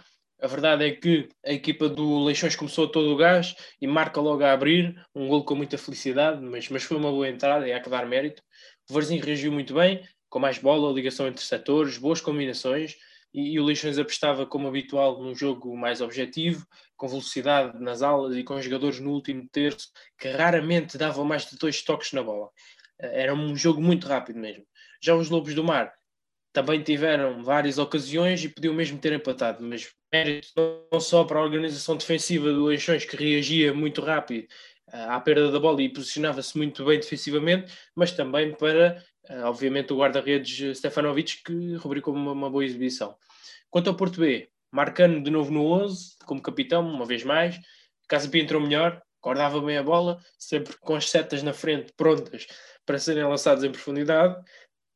a 0.40 0.46
verdade 0.46 0.84
é 0.84 0.90
que 0.92 1.28
a 1.44 1.52
equipa 1.52 1.88
do 1.88 2.24
Leixões 2.24 2.54
começou 2.54 2.88
todo 2.88 3.12
o 3.12 3.16
gás 3.16 3.54
e 3.80 3.86
marca 3.86 4.20
logo 4.20 4.44
a 4.44 4.52
abrir, 4.52 4.94
um 5.14 5.28
gol 5.28 5.44
com 5.44 5.54
muita 5.54 5.78
felicidade, 5.78 6.42
mas, 6.42 6.68
mas 6.68 6.82
foi 6.82 6.96
uma 6.96 7.10
boa 7.10 7.28
entrada 7.28 7.66
e 7.66 7.72
há 7.72 7.80
que 7.80 7.88
dar 7.88 8.06
mérito. 8.06 8.42
O 8.88 8.92
Varzinho 8.94 9.24
reagiu 9.24 9.50
muito 9.50 9.74
bem, 9.74 10.06
com 10.28 10.38
mais 10.38 10.58
bola, 10.58 10.92
ligação 10.92 11.26
entre 11.26 11.42
setores, 11.42 11.96
boas 11.96 12.20
combinações, 12.20 12.96
e, 13.32 13.54
e 13.54 13.60
o 13.60 13.64
Leixões 13.64 13.98
apostava, 13.98 14.46
como 14.46 14.68
habitual, 14.68 15.22
num 15.22 15.34
jogo 15.34 15.76
mais 15.76 16.00
objetivo, 16.00 16.66
com 16.96 17.08
velocidade 17.08 17.78
nas 17.80 18.02
alas 18.02 18.36
e 18.36 18.44
com 18.44 18.60
jogadores 18.60 19.00
no 19.00 19.10
último 19.10 19.48
terço, 19.50 19.88
que 20.18 20.28
raramente 20.28 20.98
davam 20.98 21.24
mais 21.24 21.46
de 21.46 21.56
dois 21.56 21.82
toques 21.82 22.12
na 22.12 22.22
bola. 22.22 22.50
Era 22.98 23.34
um 23.34 23.56
jogo 23.56 23.80
muito 23.80 24.06
rápido 24.06 24.38
mesmo. 24.38 24.64
Já 25.02 25.14
os 25.14 25.28
Lobos 25.28 25.54
do 25.54 25.64
Mar 25.64 25.92
também 26.52 26.82
tiveram 26.82 27.44
várias 27.44 27.76
ocasiões 27.76 28.42
e 28.42 28.48
podiam 28.48 28.72
mesmo 28.72 28.98
ter 28.98 29.12
empatado, 29.12 29.62
mas 29.62 29.90
não 30.92 31.00
só 31.00 31.24
para 31.24 31.38
a 31.38 31.42
organização 31.42 31.96
defensiva 31.96 32.52
do 32.52 32.64
Leixões, 32.64 33.04
que 33.04 33.16
reagia 33.16 33.72
muito 33.74 34.00
rápido 34.00 34.46
eh, 34.92 35.04
à 35.08 35.20
perda 35.20 35.50
da 35.50 35.58
bola 35.58 35.82
e 35.82 35.88
posicionava-se 35.88 36.56
muito 36.56 36.84
bem 36.84 36.98
defensivamente, 37.00 37.72
mas 37.94 38.12
também 38.12 38.54
para, 38.54 39.02
eh, 39.28 39.44
obviamente, 39.44 39.92
o 39.92 39.98
guarda-redes 39.98 40.78
Stefanovic, 40.78 41.42
que 41.44 41.74
rubricou 41.76 42.14
uma, 42.14 42.32
uma 42.32 42.50
boa 42.50 42.64
exibição. 42.64 43.16
Quanto 43.70 43.90
ao 43.90 43.96
Porto 43.96 44.20
B, 44.20 44.48
marcando 44.70 45.22
de 45.22 45.30
novo 45.30 45.50
no 45.50 45.66
11, 45.66 46.16
como 46.24 46.42
capitão, 46.42 46.88
uma 46.88 47.04
vez 47.04 47.24
mais, 47.24 47.58
Casa 48.08 48.28
Pia 48.28 48.42
entrou 48.42 48.60
melhor, 48.60 49.02
guardava 49.22 49.60
bem 49.60 49.76
a 49.76 49.82
bola, 49.82 50.20
sempre 50.38 50.76
com 50.78 50.94
as 50.94 51.10
setas 51.10 51.42
na 51.42 51.52
frente 51.52 51.92
prontas 51.96 52.46
para 52.84 52.98
serem 52.98 53.24
lançadas 53.24 53.64
em 53.64 53.72
profundidade, 53.72 54.36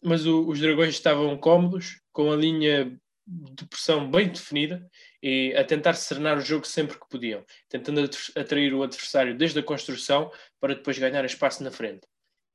mas 0.02 0.26
o, 0.26 0.46
os 0.46 0.60
dragões 0.60 0.94
estavam 0.94 1.36
cómodos, 1.36 2.00
com 2.12 2.30
a 2.30 2.36
linha 2.36 2.96
de 3.26 3.66
pressão 3.66 4.10
bem 4.10 4.28
definida 4.28 4.88
e 5.22 5.54
a 5.56 5.64
tentar 5.64 5.94
serenar 5.94 6.38
o 6.38 6.40
jogo 6.40 6.66
sempre 6.66 6.98
que 6.98 7.08
podiam, 7.08 7.44
tentando 7.68 8.08
atrair 8.36 8.74
o 8.74 8.82
adversário 8.82 9.36
desde 9.36 9.60
a 9.60 9.62
construção 9.62 10.32
para 10.58 10.74
depois 10.74 10.98
ganhar 10.98 11.24
espaço 11.24 11.62
na 11.62 11.70
frente. 11.70 12.06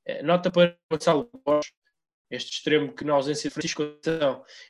Eh, 0.06 0.22
nota 0.22 0.52
para 0.52 0.78
Gonçalo 0.92 1.30
Borges, 1.46 1.72
este 2.30 2.54
extremo 2.54 2.94
que 2.94 3.04
na 3.04 3.14
ausência 3.14 3.50
de 3.50 3.54
Francisco 3.54 3.84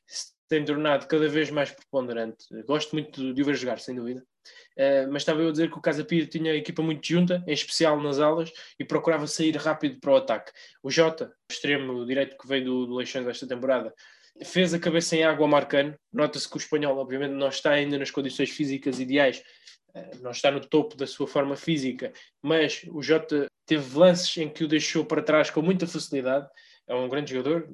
se 0.06 0.36
tem 0.48 0.64
tornado 0.64 1.08
cada 1.08 1.28
vez 1.28 1.50
mais 1.50 1.72
preponderante. 1.72 2.46
Gosto 2.68 2.94
muito 2.94 3.34
de 3.34 3.42
o 3.42 3.46
ver 3.46 3.56
jogar, 3.56 3.80
sem 3.80 3.96
dúvida. 3.96 4.24
Uh, 4.78 5.12
mas 5.12 5.24
estava 5.24 5.42
eu 5.42 5.50
a 5.50 5.52
dizer 5.52 5.72
que 5.72 5.78
o 5.78 5.82
Casa 5.82 6.04
Pia 6.06 6.28
tinha 6.28 6.52
a 6.52 6.56
equipa 6.56 6.84
muito 6.84 7.08
junta, 7.08 7.44
em 7.48 7.54
especial 7.54 8.00
nas 8.00 8.20
alas, 8.20 8.52
e 8.78 8.86
procurava 8.86 9.26
sair 9.26 9.56
rápido 9.56 10.00
para 10.00 10.12
o 10.12 10.16
ataque. 10.18 10.52
O 10.84 10.92
Jota, 10.92 11.34
extremo 11.50 12.06
direito 12.06 12.38
que 12.38 12.48
veio 12.48 12.66
do, 12.66 12.86
do 12.86 12.96
Leixões 12.96 13.26
esta 13.26 13.48
temporada, 13.48 13.94
fez 14.44 14.74
a 14.74 14.80
cabeça 14.80 15.16
em 15.16 15.24
água 15.24 15.46
ao 15.46 15.50
Marcano. 15.50 15.96
Nota-se 16.12 16.50
que 16.50 16.58
o 16.58 16.60
espanhol, 16.60 16.98
obviamente, 16.98 17.32
não 17.32 17.48
está 17.48 17.72
ainda 17.72 17.98
nas 17.98 18.12
condições 18.12 18.50
físicas 18.50 19.00
ideais, 19.00 19.44
uh, 19.96 20.22
não 20.22 20.32
está 20.32 20.52
no 20.52 20.60
topo 20.60 20.96
da 20.96 21.08
sua 21.08 21.28
forma 21.28 21.56
física, 21.56 22.12
mas 22.42 22.82
o 22.92 23.02
Jota 23.02 23.48
teve 23.66 23.98
lances 23.98 24.36
em 24.38 24.50
que 24.50 24.64
o 24.64 24.68
deixou 24.68 25.06
para 25.06 25.22
trás 25.22 25.50
com 25.50 25.62
muita 25.62 25.88
facilidade. 25.88 26.48
É 26.88 26.94
um 26.94 27.10
grande 27.10 27.32
jogador, 27.34 27.68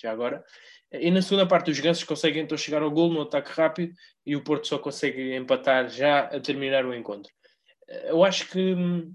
já 0.00 0.12
agora. 0.12 0.44
E 0.92 1.10
na 1.10 1.20
segunda 1.20 1.46
parte, 1.46 1.70
os 1.70 1.80
Gansos 1.80 2.04
conseguem 2.04 2.42
então 2.42 2.56
chegar 2.56 2.82
ao 2.82 2.90
gol 2.90 3.12
no 3.12 3.22
ataque 3.22 3.50
rápido 3.50 3.92
e 4.24 4.34
o 4.34 4.42
Porto 4.42 4.66
só 4.66 4.78
consegue 4.78 5.34
empatar 5.34 5.88
já 5.90 6.20
a 6.20 6.40
terminar 6.40 6.86
o 6.86 6.94
encontro. 6.94 7.30
Eu 8.04 8.24
acho 8.24 8.48
que 8.48 8.74
hum, 8.74 9.12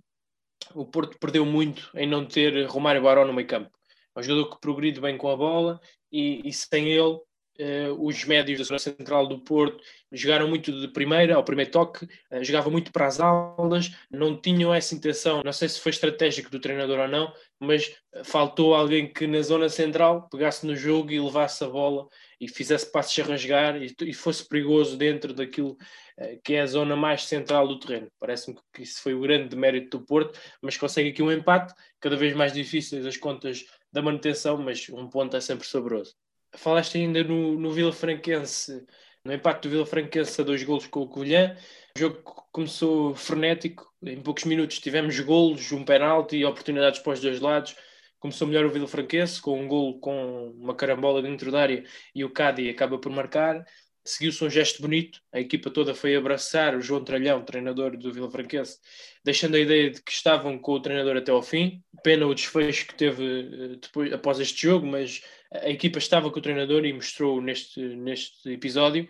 o 0.76 0.86
Porto 0.86 1.18
perdeu 1.20 1.46
muito 1.46 1.90
em 1.96 2.08
não 2.08 2.26
ter 2.26 2.66
Romário 2.68 3.02
Barão 3.02 3.26
no 3.26 3.34
meio 3.34 3.48
campo. 3.48 3.72
É 4.16 4.20
um 4.20 4.24
jogador 4.24 4.52
que 4.52 4.62
progride 4.62 5.02
bem 5.02 5.18
com 5.18 5.30
a 5.30 5.36
bola 5.36 5.80
e, 6.14 6.48
e 6.48 6.54
sem 6.54 6.90
ele 6.90 7.20
Uh, 7.60 7.94
os 8.04 8.26
médios 8.26 8.58
da 8.58 8.66
zona 8.66 8.80
central 8.80 9.28
do 9.28 9.38
Porto 9.38 9.80
jogaram 10.12 10.48
muito 10.48 10.72
de 10.72 10.88
primeira, 10.88 11.36
ao 11.36 11.44
primeiro 11.44 11.70
toque, 11.70 12.06
uh, 12.06 12.44
jogavam 12.44 12.72
muito 12.72 12.92
para 12.92 13.06
as 13.06 13.20
aulas, 13.20 13.92
não 14.10 14.36
tinham 14.36 14.74
essa 14.74 14.96
intenção, 14.96 15.44
não 15.46 15.54
sei 15.54 15.70
se 15.70 15.80
foi 15.80 15.92
estratégico 15.92 16.50
do 16.50 16.60
treinador 16.60 16.98
ou 16.98 17.08
não, 17.08 17.32
mas 17.60 17.96
faltou 18.24 18.74
alguém 18.74 19.14
que 19.14 19.28
na 19.28 19.40
zona 19.44 19.70
central 19.70 20.28
pegasse 20.30 20.66
no 20.66 20.76
jogo 20.76 21.12
e 21.12 21.20
levasse 21.20 21.64
a 21.64 21.70
bola 21.70 22.08
e 22.42 22.48
fizesse 22.48 22.92
passos 22.92 23.20
a 23.20 23.24
rasgar 23.24 23.80
e, 23.80 23.96
e 24.02 24.14
fosse 24.16 24.50
perigoso 24.50 24.98
dentro 24.98 25.32
daquilo 25.32 25.78
uh, 26.20 26.42
que 26.44 26.56
é 26.56 26.62
a 26.62 26.66
zona 26.66 26.96
mais 26.96 27.26
central 27.26 27.68
do 27.68 27.80
terreno. 27.80 28.08
Parece-me 28.20 28.58
que 28.74 28.82
isso 28.82 29.00
foi 29.00 29.14
o 29.14 29.22
grande 29.22 29.56
mérito 29.56 30.00
do 30.00 30.06
Porto, 30.08 30.40
mas 30.60 30.76
consegue 30.76 31.10
aqui 31.10 31.22
um 31.22 31.32
empate, 31.32 31.72
cada 32.00 32.16
vez 32.16 32.34
mais 32.34 32.52
difíceis 32.52 33.06
as 33.06 33.16
contas 33.16 33.64
da 33.94 34.02
manutenção, 34.02 34.58
mas 34.58 34.90
um 34.90 35.08
ponto 35.08 35.38
é 35.38 35.42
sempre 35.42 35.68
saboroso 35.68 36.16
falaste 36.56 36.98
ainda 36.98 37.24
no, 37.24 37.60
no 37.60 37.72
Vila 37.72 37.92
Franquense, 37.92 38.86
no 39.24 39.34
empate 39.34 39.64
do 39.64 39.70
Vila 39.70 39.86
Franquense 39.86 40.40
a 40.42 40.44
dois 40.44 40.64
golos 40.64 40.88
com 40.88 41.02
o 41.02 41.08
Covilhã. 41.08 41.56
O 41.96 42.00
jogo 42.00 42.22
começou 42.52 43.16
frenético, 43.16 43.92
em 44.02 44.22
poucos 44.22 44.44
minutos 44.46 44.80
tivemos 44.80 45.20
golos, 45.20 45.72
um 45.72 45.84
penalti 45.84 46.38
e 46.38 46.46
oportunidades 46.46 47.00
para 47.00 47.14
os 47.14 47.20
dois 47.20 47.40
lados. 47.40 47.76
Começou 48.20 48.48
melhor 48.48 48.66
o 48.66 48.70
Vila 48.70 48.88
Franquense, 48.88 49.42
com 49.42 49.60
um 49.60 49.68
golo 49.68 50.00
com 50.00 50.52
uma 50.52 50.76
carambola 50.76 51.22
dentro 51.22 51.52
da 51.52 51.62
área 51.62 51.84
e 52.16 52.24
o 52.24 52.30
Cádiz 52.30 52.70
acaba 52.70 52.98
por 52.98 53.12
marcar. 53.12 53.66
Seguiu-se 54.06 54.44
um 54.44 54.50
gesto 54.50 54.82
bonito, 54.82 55.22
a 55.32 55.40
equipa 55.40 55.70
toda 55.70 55.96
foi 55.96 56.14
abraçar 56.14 56.76
o 56.76 56.82
João 56.82 57.06
Tralhão, 57.06 57.42
treinador 57.42 57.96
do 57.98 58.12
Vila 58.12 58.30
Franquense, 58.30 58.78
deixando 59.24 59.56
a 59.56 59.60
ideia 59.60 59.92
de 59.92 60.02
que 60.02 60.12
estavam 60.12 60.60
com 60.60 60.74
o 60.74 60.82
treinador 60.82 61.16
até 61.16 61.32
ao 61.32 61.42
fim. 61.42 61.82
Pena 62.04 62.28
o 62.28 62.36
desfecho 62.36 62.88
que 62.88 62.96
teve 62.96 63.24
eh, 63.24 63.78
depois, 63.82 64.12
após 64.12 64.42
este 64.42 64.62
jogo, 64.62 64.86
mas 64.86 65.22
a 65.54 65.70
equipa 65.70 66.00
estava 66.00 66.30
com 66.30 66.38
o 66.38 66.42
treinador 66.42 66.84
e 66.84 66.92
mostrou 66.92 67.42
neste, 67.42 67.80
neste 67.80 68.50
episódio. 68.52 69.08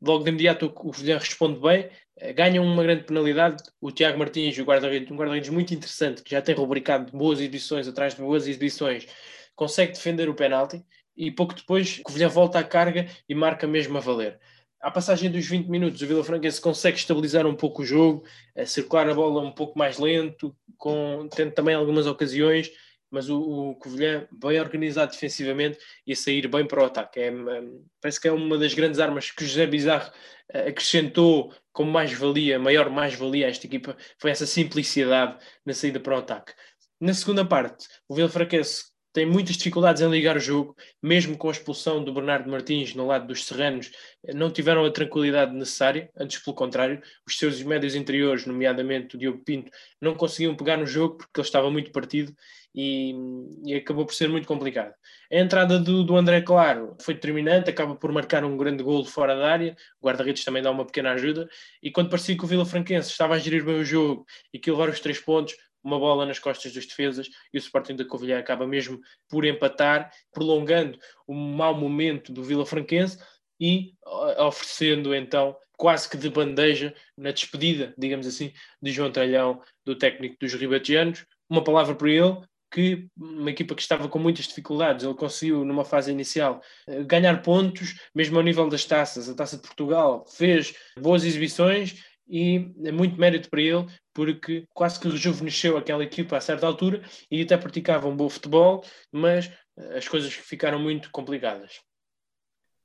Logo 0.00 0.24
de 0.24 0.30
imediato 0.30 0.72
o 0.74 0.90
Vilhã 0.90 1.18
responde 1.18 1.60
bem, 1.60 1.90
eh, 2.16 2.32
ganha 2.32 2.62
uma 2.62 2.82
grande 2.82 3.04
penalidade. 3.04 3.62
O 3.78 3.92
Tiago 3.92 4.18
Martins, 4.18 4.56
o 4.56 4.64
guarda-redes, 4.64 5.10
um 5.10 5.16
guarda-redes 5.16 5.50
muito 5.50 5.74
interessante, 5.74 6.22
que 6.22 6.30
já 6.30 6.40
tem 6.40 6.54
rubricado 6.54 7.12
boas 7.12 7.40
exibições 7.40 7.86
atrás 7.86 8.14
de 8.14 8.22
boas 8.22 8.48
exibições, 8.48 9.06
consegue 9.54 9.92
defender 9.92 10.30
o 10.30 10.34
penalti 10.34 10.82
e 11.20 11.30
pouco 11.30 11.54
depois 11.54 12.00
o 12.08 12.10
Vilhã 12.10 12.28
volta 12.28 12.58
à 12.58 12.64
carga 12.64 13.06
e 13.28 13.34
marca 13.34 13.66
mesmo 13.66 13.98
a 13.98 14.00
valer. 14.00 14.40
À 14.80 14.90
passagem 14.90 15.30
dos 15.30 15.46
20 15.46 15.68
minutos, 15.68 16.00
o 16.00 16.06
Vila 16.06 16.24
Franquense 16.24 16.58
consegue 16.58 16.96
estabilizar 16.96 17.46
um 17.46 17.54
pouco 17.54 17.82
o 17.82 17.84
jogo, 17.84 18.24
circular 18.64 19.06
a 19.10 19.14
bola 19.14 19.42
um 19.42 19.52
pouco 19.52 19.78
mais 19.78 19.98
lento, 19.98 20.56
com, 20.78 21.28
tendo 21.30 21.52
também 21.52 21.74
algumas 21.74 22.06
ocasiões, 22.06 22.70
mas 23.10 23.28
o, 23.28 23.38
o 23.38 23.74
Covilhã 23.74 24.26
bem 24.32 24.58
organizado 24.58 25.12
defensivamente 25.12 25.78
e 26.06 26.12
a 26.14 26.16
sair 26.16 26.48
bem 26.48 26.66
para 26.66 26.82
o 26.82 26.86
ataque. 26.86 27.20
É, 27.20 27.30
parece 28.00 28.18
que 28.18 28.28
é 28.28 28.32
uma 28.32 28.56
das 28.56 28.72
grandes 28.72 28.98
armas 28.98 29.30
que 29.30 29.44
José 29.44 29.66
Bizarro 29.66 30.10
eh, 30.48 30.68
acrescentou 30.68 31.52
como 31.72 31.90
mais-valia, 31.90 32.58
maior 32.58 32.88
mais-valia 32.88 33.46
a 33.46 33.50
esta 33.50 33.66
equipa, 33.66 33.94
foi 34.18 34.30
essa 34.30 34.46
simplicidade 34.46 35.36
na 35.66 35.74
saída 35.74 36.00
para 36.00 36.14
o 36.14 36.18
ataque. 36.18 36.54
Na 36.98 37.12
segunda 37.12 37.44
parte, 37.44 37.86
o 38.08 38.14
Vila 38.14 38.28
Fraquense 38.28 38.89
tem 39.12 39.26
muitas 39.26 39.56
dificuldades 39.56 40.02
em 40.02 40.08
ligar 40.08 40.36
o 40.36 40.40
jogo, 40.40 40.76
mesmo 41.02 41.36
com 41.36 41.48
a 41.48 41.52
expulsão 41.52 42.02
do 42.02 42.12
Bernardo 42.12 42.50
Martins 42.50 42.94
no 42.94 43.06
lado 43.06 43.26
dos 43.26 43.44
Serranos, 43.44 43.90
não 44.34 44.50
tiveram 44.50 44.84
a 44.84 44.90
tranquilidade 44.90 45.52
necessária, 45.52 46.10
antes 46.16 46.38
pelo 46.42 46.54
contrário, 46.54 47.02
os 47.26 47.38
seus 47.38 47.62
médios 47.62 47.94
interiores, 47.94 48.46
nomeadamente 48.46 49.16
o 49.16 49.18
Diogo 49.18 49.42
Pinto, 49.44 49.70
não 50.00 50.14
conseguiam 50.14 50.54
pegar 50.54 50.76
no 50.76 50.86
jogo 50.86 51.16
porque 51.18 51.40
ele 51.40 51.46
estava 51.46 51.70
muito 51.70 51.90
partido 51.90 52.32
e, 52.74 53.14
e 53.64 53.74
acabou 53.74 54.06
por 54.06 54.14
ser 54.14 54.28
muito 54.28 54.46
complicado. 54.46 54.94
A 55.32 55.36
entrada 55.36 55.78
do, 55.78 56.04
do, 56.04 56.16
André 56.16 56.40
Claro 56.40 56.96
foi 57.00 57.14
determinante, 57.14 57.70
acaba 57.70 57.96
por 57.96 58.12
marcar 58.12 58.44
um 58.44 58.56
grande 58.56 58.82
golo 58.82 59.04
fora 59.04 59.34
da 59.34 59.50
área, 59.50 59.76
o 60.00 60.06
guarda-redes 60.06 60.44
também 60.44 60.62
dá 60.62 60.70
uma 60.70 60.84
pequena 60.84 61.12
ajuda, 61.12 61.48
e 61.82 61.90
quando 61.90 62.10
parecia 62.10 62.36
que 62.36 62.44
o 62.44 62.46
Vila 62.46 62.64
Franquense 62.64 63.10
estava 63.10 63.34
a 63.34 63.38
gerir 63.38 63.64
bem 63.64 63.80
o 63.80 63.84
jogo 63.84 64.24
e 64.52 64.58
que 64.58 64.70
levar 64.70 64.88
os 64.88 65.00
três 65.00 65.18
pontos, 65.18 65.54
uma 65.82 65.98
bola 65.98 66.26
nas 66.26 66.38
costas 66.38 66.72
dos 66.72 66.86
defesas 66.86 67.28
e 67.52 67.56
o 67.56 67.60
Sporting 67.60 67.96
da 67.96 68.04
Covilhã 68.04 68.38
acaba 68.38 68.66
mesmo 68.66 69.00
por 69.28 69.44
empatar, 69.44 70.10
prolongando 70.32 70.98
o 71.26 71.34
mau 71.34 71.74
momento 71.74 72.32
do 72.32 72.42
Vila 72.42 72.66
Franquense 72.66 73.18
e 73.58 73.94
oferecendo 74.38 75.14
então 75.14 75.56
quase 75.76 76.08
que 76.08 76.16
de 76.16 76.28
bandeja 76.28 76.94
na 77.16 77.30
despedida, 77.30 77.94
digamos 77.96 78.26
assim, 78.26 78.52
de 78.82 78.92
João 78.92 79.10
Tralhão, 79.10 79.62
do 79.84 79.96
técnico 79.96 80.36
dos 80.38 80.52
Ribatianos. 80.52 81.24
Uma 81.48 81.64
palavra 81.64 81.94
para 81.94 82.10
ele, 82.10 82.36
que 82.70 83.08
uma 83.16 83.50
equipa 83.50 83.74
que 83.74 83.82
estava 83.82 84.08
com 84.08 84.18
muitas 84.18 84.46
dificuldades, 84.46 85.04
ele 85.04 85.14
conseguiu 85.14 85.64
numa 85.64 85.84
fase 85.84 86.12
inicial 86.12 86.62
eh, 86.86 87.02
ganhar 87.02 87.42
pontos, 87.42 87.98
mesmo 88.14 88.36
ao 88.36 88.44
nível 88.44 88.68
das 88.68 88.84
taças, 88.84 89.28
a 89.28 89.34
Taça 89.34 89.56
de 89.56 89.62
Portugal, 89.62 90.24
fez 90.28 90.74
boas 90.98 91.24
exibições 91.24 92.04
e 92.30 92.72
é 92.84 92.92
muito 92.92 93.18
mérito 93.18 93.50
para 93.50 93.60
ele, 93.60 93.86
porque 94.14 94.64
quase 94.72 95.00
que 95.00 95.08
rejuvenesceu 95.08 95.76
aquela 95.76 96.04
equipa 96.04 96.36
a 96.36 96.40
certa 96.40 96.66
altura 96.66 97.02
e 97.28 97.42
até 97.42 97.56
praticava 97.56 98.06
um 98.06 98.16
bom 98.16 98.28
futebol, 98.28 98.84
mas 99.10 99.50
eh, 99.76 99.98
as 99.98 100.06
coisas 100.06 100.32
ficaram 100.32 100.78
muito 100.78 101.10
complicadas. 101.10 101.80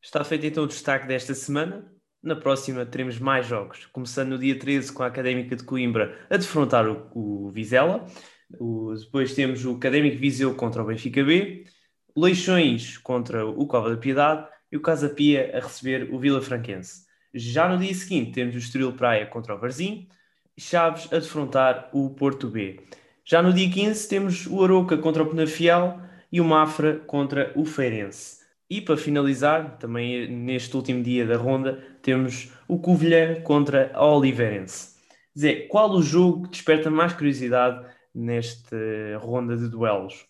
Está 0.01 0.23
feito 0.23 0.45
então 0.47 0.63
o 0.63 0.67
destaque 0.67 1.07
desta 1.07 1.35
semana. 1.35 1.91
Na 2.23 2.35
próxima 2.35 2.85
teremos 2.87 3.19
mais 3.19 3.45
jogos, 3.45 3.85
começando 3.87 4.29
no 4.29 4.39
dia 4.39 4.57
13 4.57 4.91
com 4.91 5.03
a 5.03 5.07
Académica 5.07 5.55
de 5.55 5.63
Coimbra 5.63 6.25
a 6.27 6.37
defrontar 6.37 6.87
o, 6.87 7.11
o 7.13 7.51
Vizela. 7.51 8.07
O, 8.59 8.95
depois 8.95 9.35
temos 9.35 9.63
o 9.63 9.75
Académico 9.75 10.17
Viseu 10.17 10.55
contra 10.55 10.81
o 10.81 10.85
Benfica 10.87 11.23
B, 11.23 11.65
Leixões 12.17 12.97
contra 12.97 13.45
o 13.45 13.67
Cova 13.67 13.91
da 13.91 13.97
Piedade 13.97 14.47
e 14.71 14.77
o 14.77 14.81
Casa 14.81 15.09
Pia 15.09 15.55
a 15.55 15.59
receber 15.59 16.11
o 16.11 16.19
Vila 16.19 16.41
Franquense. 16.41 17.04
Já 17.37 17.67
no 17.67 17.77
dia 17.77 17.93
seguinte 17.93 18.31
temos 18.31 18.55
o 18.55 18.59
Estoril 18.59 18.93
Praia 18.93 19.25
contra 19.25 19.53
o 19.53 19.59
Varzim, 19.59 20.07
Chaves 20.57 21.11
a 21.11 21.19
defrontar 21.19 21.89
o 21.91 22.09
Porto 22.11 22.47
B. 22.47 22.79
Já 23.25 23.41
no 23.41 23.51
dia 23.51 23.69
15 23.69 24.07
temos 24.07 24.47
o 24.47 24.63
Aroca 24.63 24.97
contra 24.97 25.21
o 25.21 25.25
Penafiel 25.25 25.99
e 26.31 26.39
o 26.39 26.45
Mafra 26.45 26.95
contra 26.95 27.51
o 27.53 27.65
Feirense. 27.65 28.45
E 28.69 28.79
para 28.79 28.95
finalizar, 28.95 29.77
também 29.77 30.29
neste 30.29 30.73
último 30.77 31.03
dia 31.03 31.25
da 31.25 31.35
ronda, 31.35 31.83
temos 32.01 32.53
o 32.69 32.79
Covilhã 32.79 33.41
contra 33.41 33.91
a 33.93 34.05
Oliveirense. 34.05 34.95
Zé, 35.37 35.67
qual 35.67 35.91
o 35.91 36.01
jogo 36.01 36.43
que 36.43 36.51
desperta 36.51 36.89
mais 36.89 37.11
curiosidade 37.11 37.85
nesta 38.13 38.77
ronda 39.19 39.57
de 39.57 39.67
duelos? 39.67 40.25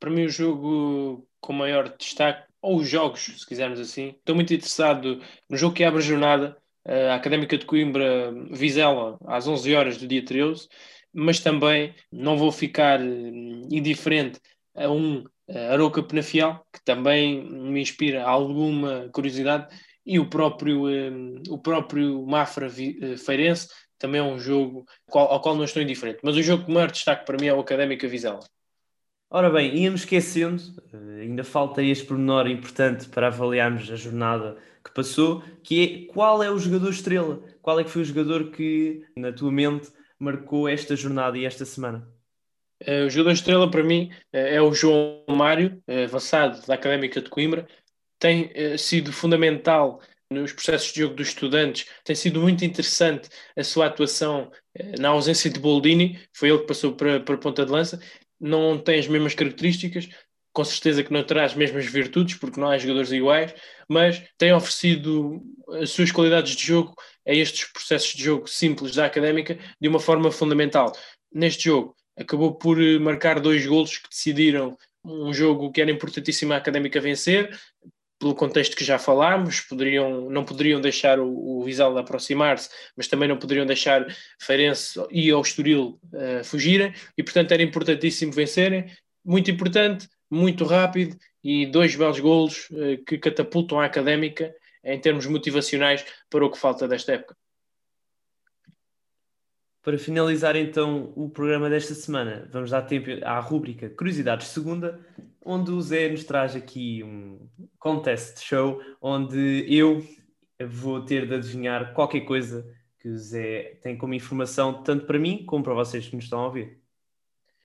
Para 0.00 0.08
mim, 0.08 0.24
o 0.24 0.30
jogo 0.30 1.28
com 1.38 1.52
maior 1.52 1.94
destaque 1.98 2.47
ou 2.60 2.78
os 2.78 2.88
jogos, 2.88 3.20
se 3.20 3.46
quisermos 3.46 3.80
assim. 3.80 4.14
Estou 4.18 4.34
muito 4.34 4.52
interessado 4.52 5.20
no 5.48 5.56
jogo 5.56 5.74
que 5.74 5.84
abre 5.84 6.00
a 6.00 6.02
jornada, 6.02 6.56
a 6.84 7.14
Académica 7.14 7.56
de 7.56 7.66
Coimbra 7.66 8.32
Vizela, 8.50 9.18
às 9.26 9.46
11 9.46 9.74
horas 9.74 9.96
do 9.98 10.06
dia 10.06 10.24
13, 10.24 10.68
mas 11.12 11.40
também 11.40 11.94
não 12.10 12.36
vou 12.36 12.50
ficar 12.52 13.00
hum, 13.00 13.68
indiferente 13.70 14.40
a 14.74 14.88
um 14.88 15.24
Aroca 15.70 16.02
Penafiel, 16.02 16.60
que 16.72 16.84
também 16.84 17.42
me 17.42 17.80
inspira 17.80 18.22
alguma 18.24 19.08
curiosidade, 19.12 19.66
e 20.04 20.18
o 20.18 20.28
próprio, 20.28 20.84
o 21.48 21.58
próprio 21.58 22.24
Mafra 22.26 22.66
eh, 22.66 23.16
Feirense, 23.16 23.68
também 23.98 24.20
é 24.20 24.24
um 24.24 24.38
jogo 24.38 24.86
ao 25.12 25.40
qual 25.40 25.56
não 25.56 25.64
estou 25.64 25.82
indiferente. 25.82 26.20
Mas 26.22 26.36
o 26.36 26.42
jogo 26.42 26.64
que 26.64 26.72
maior 26.72 26.90
destaque 26.90 27.26
para 27.26 27.36
mim 27.38 27.46
é 27.46 27.54
o 27.54 27.60
Académica 27.60 28.06
Vizela. 28.08 28.40
Ora 29.30 29.50
bem, 29.50 29.76
íamos 29.76 30.00
esquecendo, 30.00 30.62
eh, 30.90 31.20
ainda 31.20 31.44
falta 31.44 31.82
este 31.82 32.06
pormenor 32.06 32.48
importante 32.48 33.06
para 33.08 33.26
avaliarmos 33.26 33.90
a 33.90 33.94
jornada 33.94 34.56
que 34.82 34.90
passou, 34.90 35.42
que 35.62 36.06
é 36.08 36.12
qual 36.12 36.42
é 36.42 36.50
o 36.50 36.58
jogador 36.58 36.88
estrela? 36.88 37.42
Qual 37.60 37.78
é 37.78 37.84
que 37.84 37.90
foi 37.90 38.00
o 38.00 38.04
jogador 38.06 38.50
que, 38.50 39.04
na 39.14 39.30
tua 39.30 39.52
mente, 39.52 39.90
marcou 40.18 40.66
esta 40.66 40.96
jornada 40.96 41.36
e 41.36 41.44
esta 41.44 41.66
semana? 41.66 42.08
Uh, 42.82 43.04
o 43.06 43.10
jogador 43.10 43.32
estrela 43.32 43.70
para 43.70 43.82
mim 43.82 44.10
uh, 44.32 44.36
é 44.38 44.62
o 44.62 44.72
João 44.72 45.22
Mário, 45.28 45.82
avançado 46.04 46.66
da 46.66 46.74
Académica 46.74 47.20
de 47.20 47.28
Coimbra. 47.28 47.68
Tem 48.18 48.50
sido 48.78 49.12
fundamental 49.12 50.00
nos 50.30 50.52
processos 50.52 50.92
de 50.92 51.00
jogo 51.00 51.14
dos 51.14 51.28
estudantes. 51.28 51.86
Tem 52.02 52.16
sido 52.16 52.40
muito 52.40 52.64
interessante 52.64 53.28
a 53.54 53.62
sua 53.62 53.86
atuação 53.86 54.50
na 54.98 55.10
ausência 55.10 55.48
de 55.50 55.60
Boldini. 55.60 56.18
Foi 56.32 56.48
ele 56.48 56.58
que 56.58 56.66
passou 56.66 56.94
para, 56.94 57.20
para 57.20 57.34
a 57.36 57.38
ponta 57.38 57.64
de 57.64 57.70
lança 57.70 58.00
não 58.40 58.78
tem 58.78 58.98
as 58.98 59.08
mesmas 59.08 59.34
características, 59.34 60.08
com 60.52 60.64
certeza 60.64 61.04
que 61.04 61.12
não 61.12 61.22
terá 61.22 61.44
as 61.44 61.54
mesmas 61.54 61.86
virtudes, 61.86 62.36
porque 62.36 62.60
não 62.60 62.68
há 62.68 62.78
jogadores 62.78 63.12
iguais, 63.12 63.54
mas 63.88 64.22
tem 64.36 64.52
oferecido 64.52 65.40
as 65.80 65.90
suas 65.90 66.10
qualidades 66.10 66.56
de 66.56 66.66
jogo 66.66 66.94
a 67.26 67.32
estes 67.32 67.64
processos 67.70 68.14
de 68.14 68.24
jogo 68.24 68.48
simples 68.48 68.94
da 68.94 69.06
académica 69.06 69.58
de 69.80 69.88
uma 69.88 70.00
forma 70.00 70.32
fundamental. 70.32 70.92
Neste 71.32 71.64
jogo, 71.64 71.94
acabou 72.18 72.54
por 72.54 72.82
eh, 72.82 72.98
marcar 72.98 73.38
dois 73.38 73.64
golos 73.66 73.98
que 73.98 74.08
decidiram 74.08 74.76
um 75.04 75.32
jogo 75.32 75.70
que 75.70 75.80
era 75.80 75.90
importantíssimo 75.90 76.52
a 76.52 76.56
académica 76.56 77.00
vencer, 77.00 77.56
pelo 78.18 78.34
contexto 78.34 78.76
que 78.76 78.84
já 78.84 78.98
falámos, 78.98 79.60
poderiam, 79.60 80.28
não 80.28 80.44
poderiam 80.44 80.80
deixar 80.80 81.20
o, 81.20 81.58
o 81.60 81.64
Vizal 81.64 81.96
aproximar-se, 81.96 82.68
mas 82.96 83.06
também 83.06 83.28
não 83.28 83.38
poderiam 83.38 83.64
deixar 83.64 84.06
Feirense 84.40 85.00
e 85.10 85.32
o 85.32 85.40
Estoril 85.40 86.00
uh, 86.12 86.44
fugirem, 86.44 86.92
e 87.16 87.22
portanto 87.22 87.52
era 87.52 87.62
importantíssimo 87.62 88.32
vencerem, 88.32 88.90
muito 89.24 89.50
importante, 89.50 90.08
muito 90.30 90.64
rápido, 90.64 91.16
e 91.44 91.66
dois 91.66 91.94
belos 91.94 92.18
golos 92.18 92.68
uh, 92.70 93.02
que 93.04 93.18
catapultam 93.18 93.80
a 93.80 93.84
Académica 93.84 94.52
em 94.82 94.98
termos 95.00 95.26
motivacionais 95.26 96.04
para 96.28 96.44
o 96.44 96.50
que 96.50 96.58
falta 96.58 96.88
desta 96.88 97.12
época. 97.12 97.36
Para 99.82 99.96
finalizar 99.96 100.56
então 100.56 101.12
o 101.16 101.30
programa 101.30 101.70
desta 101.70 101.94
semana, 101.94 102.48
vamos 102.52 102.70
dar 102.70 102.82
tempo 102.82 103.08
à 103.24 103.38
rúbrica 103.38 103.88
Curiosidades 103.88 104.48
Segunda, 104.48 105.00
onde 105.48 105.70
o 105.70 105.80
Zé 105.80 106.10
nos 106.10 106.24
traz 106.24 106.54
aqui 106.54 107.02
um 107.02 107.48
contest 107.78 108.44
show, 108.44 108.82
onde 109.00 109.64
eu 109.66 110.06
vou 110.68 111.00
ter 111.00 111.26
de 111.26 111.36
adivinhar 111.36 111.94
qualquer 111.94 112.20
coisa 112.20 112.70
que 112.98 113.08
o 113.08 113.16
Zé 113.16 113.78
tem 113.82 113.96
como 113.96 114.12
informação, 114.12 114.82
tanto 114.82 115.06
para 115.06 115.18
mim 115.18 115.46
como 115.46 115.64
para 115.64 115.72
vocês 115.72 116.06
que 116.06 116.14
nos 116.14 116.26
estão 116.26 116.40
a 116.40 116.46
ouvir. 116.48 116.78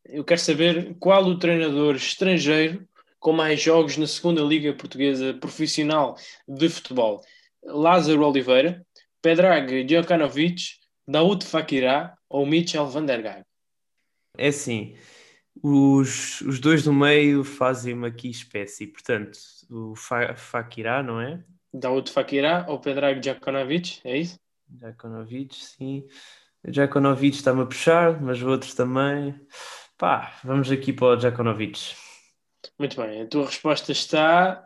Eu 0.05 0.23
quero 0.23 0.39
saber 0.39 0.95
qual 0.97 1.25
o 1.25 1.37
treinador 1.37 1.95
estrangeiro 1.95 2.87
com 3.19 3.33
mais 3.33 3.61
jogos 3.61 3.97
na 3.97 4.07
segunda 4.07 4.41
Liga 4.41 4.73
Portuguesa 4.73 5.33
Profissional 5.33 6.15
de 6.47 6.69
Futebol. 6.69 7.21
Lázaro 7.65 8.25
Oliveira, 8.25 8.85
Pedrag 9.21 9.83
Djokanovic, 9.83 10.75
Daoud 11.05 11.45
Fakirá 11.45 12.17
ou 12.29 12.45
Mitchell 12.45 12.87
van 12.87 13.05
der 13.05 13.21
Gaag? 13.21 13.43
É 14.37 14.47
assim, 14.47 14.95
os, 15.61 16.41
os 16.41 16.59
dois 16.59 16.83
do 16.83 16.93
meio 16.93 17.43
fazem-me 17.43 18.07
aqui 18.07 18.29
espécie, 18.29 18.87
portanto, 18.87 19.37
o 19.69 19.95
Fa 19.95 20.35
Fakirá, 20.35 21.03
não 21.03 21.19
é? 21.19 21.43
Daoud 21.73 22.11
Fakirá 22.11 22.65
ou 22.67 22.79
Pedrag 22.79 23.19
Djakonovic, 23.19 23.99
é 24.03 24.17
isso? 24.17 24.39
Djakonovic, 24.67 25.55
sim. 25.55 26.07
Djakonovic 26.65 27.35
está-me 27.35 27.61
a 27.61 27.65
puxar, 27.65 28.21
mas 28.21 28.41
outros 28.41 28.73
também. 28.73 29.39
Pá, 29.97 30.39
vamos 30.43 30.71
aqui 30.71 30.93
para 30.93 31.07
o 31.07 31.15
Djakonovic. 31.15 31.95
Muito 32.79 32.95
bem, 33.01 33.21
a 33.21 33.27
tua 33.27 33.45
resposta 33.45 33.91
está 33.91 34.63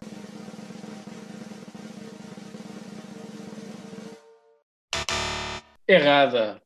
Errada. 5.88 6.62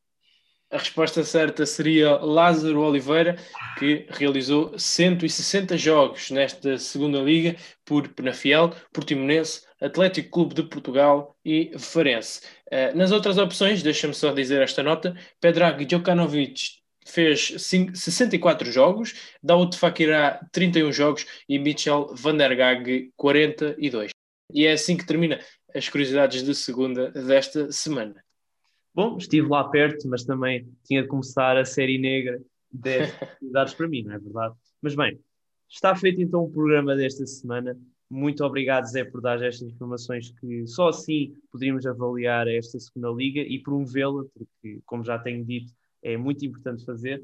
A 0.71 0.77
resposta 0.77 1.21
certa 1.25 1.65
seria 1.65 2.15
Lázaro 2.15 2.79
Oliveira, 2.79 3.36
que 3.77 4.05
realizou 4.10 4.71
160 4.79 5.77
jogos 5.77 6.31
nesta 6.31 6.77
segunda 6.77 7.19
liga 7.19 7.57
por 7.84 8.07
Penafiel, 8.07 8.73
Portimonense, 8.93 9.65
Atlético 9.81 10.31
Clube 10.31 10.55
de 10.55 10.63
Portugal 10.63 11.36
e 11.43 11.77
Farense. 11.77 12.43
Eh, 12.71 12.93
nas 12.93 13.12
outras 13.12 13.38
opções, 13.38 13.84
deixa-me 13.84 14.13
só 14.13 14.31
dizer 14.31 14.62
esta 14.62 14.81
nota, 14.81 15.13
Pedrag 15.41 15.84
Djokanovic 15.84 16.81
fez 17.05 17.53
64 17.57 18.71
jogos, 18.71 19.13
Daoud 19.43 19.77
Fakirá 19.77 20.39
31 20.53 20.93
jogos 20.93 21.25
e 21.49 21.60
Michel 21.60 22.15
Van 22.15 22.38
der 22.38 22.55
Gag 22.55 23.12
42. 23.17 24.12
E 24.53 24.65
é 24.65 24.71
assim 24.71 24.95
que 24.95 25.05
termina 25.05 25.38
as 25.75 25.89
curiosidades 25.89 26.43
de 26.43 26.55
segunda 26.55 27.12
desta 27.12 27.69
semana. 27.73 28.23
Bom, 28.93 29.17
estive 29.17 29.47
lá 29.47 29.63
perto, 29.69 30.08
mas 30.10 30.23
também 30.23 30.67
tinha 30.84 31.01
de 31.01 31.08
começar 31.08 31.58
a 31.58 31.63
série 31.63 31.97
negra 31.97 32.41
de 32.71 33.04
atividades 33.04 33.73
para 33.75 33.88
mim, 33.88 34.04
não 34.04 34.13
é 34.13 34.19
verdade? 34.19 34.56
Mas 34.82 34.95
bem, 34.95 35.19
está 35.69 35.95
feito 35.95 36.21
então 36.21 36.43
o 36.43 36.51
programa 36.51 36.95
desta 36.95 37.25
semana. 37.25 37.77
Muito 38.10 38.43
obrigado, 38.43 38.86
Zé, 38.86 39.06
por 39.06 39.21
dar 39.21 39.41
estas 39.41 39.69
informações 39.69 40.32
que 40.32 40.67
só 40.67 40.89
assim 40.89 41.34
poderíamos 41.49 41.86
avaliar 41.86 42.45
esta 42.49 42.77
segunda 42.77 43.10
liga 43.10 43.39
e 43.39 43.60
promovê-la, 43.60 44.25
porque, 44.34 44.82
como 44.86 45.06
já 45.06 45.17
tenho 45.17 45.45
dito, 45.45 45.71
é 46.04 46.17
muito 46.17 46.45
importante 46.45 46.84
fazer. 46.84 47.23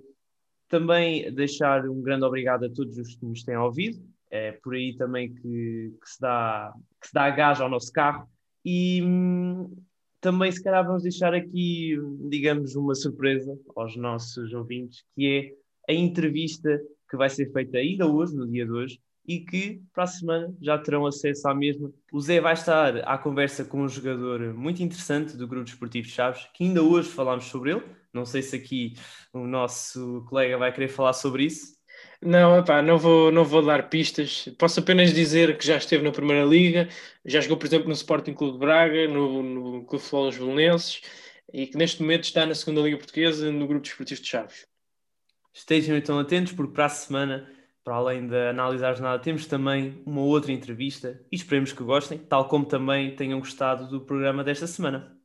Também 0.69 1.33
deixar 1.33 1.89
um 1.89 2.01
grande 2.01 2.23
obrigado 2.23 2.65
a 2.65 2.69
todos 2.69 2.97
os 2.97 3.15
que 3.15 3.25
nos 3.25 3.43
têm 3.43 3.57
ouvido. 3.57 4.01
É 4.29 4.53
por 4.53 4.75
aí 4.75 4.95
também 4.95 5.33
que, 5.33 5.93
que 6.01 6.09
se, 6.09 6.21
dá, 6.21 6.73
que 7.01 7.07
se 7.07 7.13
dá 7.13 7.29
gás 7.29 7.59
ao 7.59 7.69
nosso 7.69 7.91
carro. 7.91 8.29
E 8.63 9.01
hum, 9.03 9.75
também 10.19 10.51
se 10.51 10.63
calhar 10.63 10.85
vamos 10.85 11.03
deixar 11.03 11.33
aqui, 11.33 11.95
digamos, 12.29 12.75
uma 12.75 12.95
surpresa 12.95 13.57
aos 13.75 13.95
nossos 13.95 14.53
ouvintes, 14.53 15.03
que 15.15 15.55
é 15.87 15.91
a 15.91 15.95
entrevista 15.95 16.81
que 17.09 17.15
vai 17.15 17.29
ser 17.29 17.51
feita 17.51 17.77
ainda 17.77 18.07
hoje, 18.07 18.35
no 18.35 18.47
dia 18.47 18.65
de 18.65 18.71
hoje, 18.71 18.99
e 19.27 19.39
que 19.39 19.81
para 19.93 20.05
a 20.05 20.07
semana 20.07 20.53
já 20.61 20.77
terão 20.77 21.05
acesso 21.05 21.47
à 21.47 21.53
mesma. 21.53 21.91
O 22.11 22.19
Zé 22.19 22.39
vai 22.39 22.53
estar 22.53 22.97
à 22.99 23.17
conversa 23.17 23.65
com 23.65 23.81
um 23.81 23.89
jogador 23.89 24.53
muito 24.53 24.81
interessante 24.81 25.35
do 25.35 25.47
Grupo 25.47 25.65
Desportivo 25.65 26.07
de 26.07 26.13
Chaves, 26.13 26.47
que 26.53 26.63
ainda 26.63 26.81
hoje 26.81 27.09
falámos 27.09 27.45
sobre 27.45 27.71
ele. 27.71 27.83
Não 28.13 28.25
sei 28.25 28.41
se 28.41 28.55
aqui 28.55 28.93
o 29.33 29.45
nosso 29.45 30.25
colega 30.29 30.57
vai 30.57 30.73
querer 30.73 30.87
falar 30.87 31.13
sobre 31.13 31.43
isso. 31.43 31.76
Não, 32.21 32.57
epá, 32.57 32.81
não, 32.81 32.97
vou, 32.97 33.31
não 33.31 33.45
vou 33.45 33.63
dar 33.63 33.89
pistas. 33.89 34.49
Posso 34.57 34.79
apenas 34.79 35.13
dizer 35.13 35.57
que 35.57 35.65
já 35.65 35.77
esteve 35.77 36.03
na 36.03 36.11
Primeira 36.11 36.43
Liga, 36.45 36.89
já 37.23 37.39
jogou, 37.41 37.57
por 37.57 37.67
exemplo, 37.67 37.87
no 37.87 37.93
Sporting 37.93 38.33
Clube 38.33 38.53
de 38.53 38.59
Braga, 38.59 39.07
no, 39.07 39.43
no 39.43 39.85
Clube 39.85 39.97
de 39.97 40.09
Futebol 40.09 40.25
dos 40.29 40.37
Belenenses, 40.37 41.01
e 41.53 41.67
que 41.67 41.77
neste 41.77 42.01
momento 42.01 42.23
está 42.23 42.45
na 42.45 42.55
segunda 42.55 42.81
Liga 42.81 42.97
Portuguesa 42.97 43.51
no 43.51 43.67
grupo 43.67 43.83
desportivo 43.83 44.21
de 44.21 44.27
Chaves. 44.27 44.67
Estejam 45.53 45.95
então 45.97 46.19
atentos, 46.19 46.53
porque 46.53 46.73
para 46.73 46.85
a 46.85 46.89
semana, 46.89 47.51
para 47.83 47.95
além 47.95 48.27
de 48.27 48.49
analisar 48.49 48.91
a 48.91 48.93
jornada, 48.93 49.21
temos 49.21 49.45
também 49.45 50.01
uma 50.05 50.21
outra 50.21 50.51
entrevista 50.51 51.23
e 51.31 51.35
esperemos 51.35 51.71
que 51.71 51.83
gostem, 51.83 52.17
tal 52.17 52.47
como 52.47 52.65
também 52.65 53.15
tenham 53.15 53.39
gostado 53.39 53.87
do 53.87 54.01
programa 54.01 54.43
desta 54.43 54.67
semana. 54.67 55.15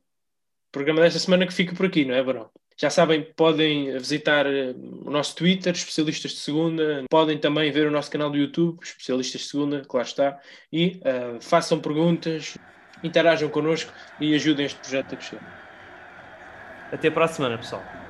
O 0.69 0.71
programa 0.71 1.01
desta 1.01 1.19
semana 1.19 1.45
que 1.47 1.53
fica 1.53 1.75
por 1.75 1.85
aqui, 1.87 2.05
não 2.05 2.15
é, 2.15 2.23
Barão? 2.23 2.49
Já 2.77 2.89
sabem, 2.89 3.21
podem 3.35 3.97
visitar 3.97 4.45
eh, 4.45 4.73
o 5.05 5.09
nosso 5.09 5.35
Twitter, 5.35 5.73
Especialistas 5.73 6.31
de 6.31 6.37
Segunda, 6.37 7.03
podem 7.09 7.37
também 7.37 7.71
ver 7.71 7.87
o 7.87 7.91
nosso 7.91 8.09
canal 8.09 8.29
do 8.29 8.37
YouTube, 8.37 8.79
Especialistas 8.81 9.41
de 9.41 9.47
Segunda, 9.47 9.81
lá 9.93 10.01
está, 10.01 10.39
e 10.71 10.99
uh, 11.01 11.41
façam 11.41 11.79
perguntas, 11.79 12.57
interajam 13.03 13.49
connosco 13.49 13.91
e 14.19 14.33
ajudem 14.33 14.65
este 14.65 14.79
projeto 14.79 15.13
a 15.13 15.17
crescer. 15.17 15.39
Até 16.91 17.09
para 17.09 17.25
a 17.25 17.27
semana, 17.27 17.57
pessoal. 17.57 18.02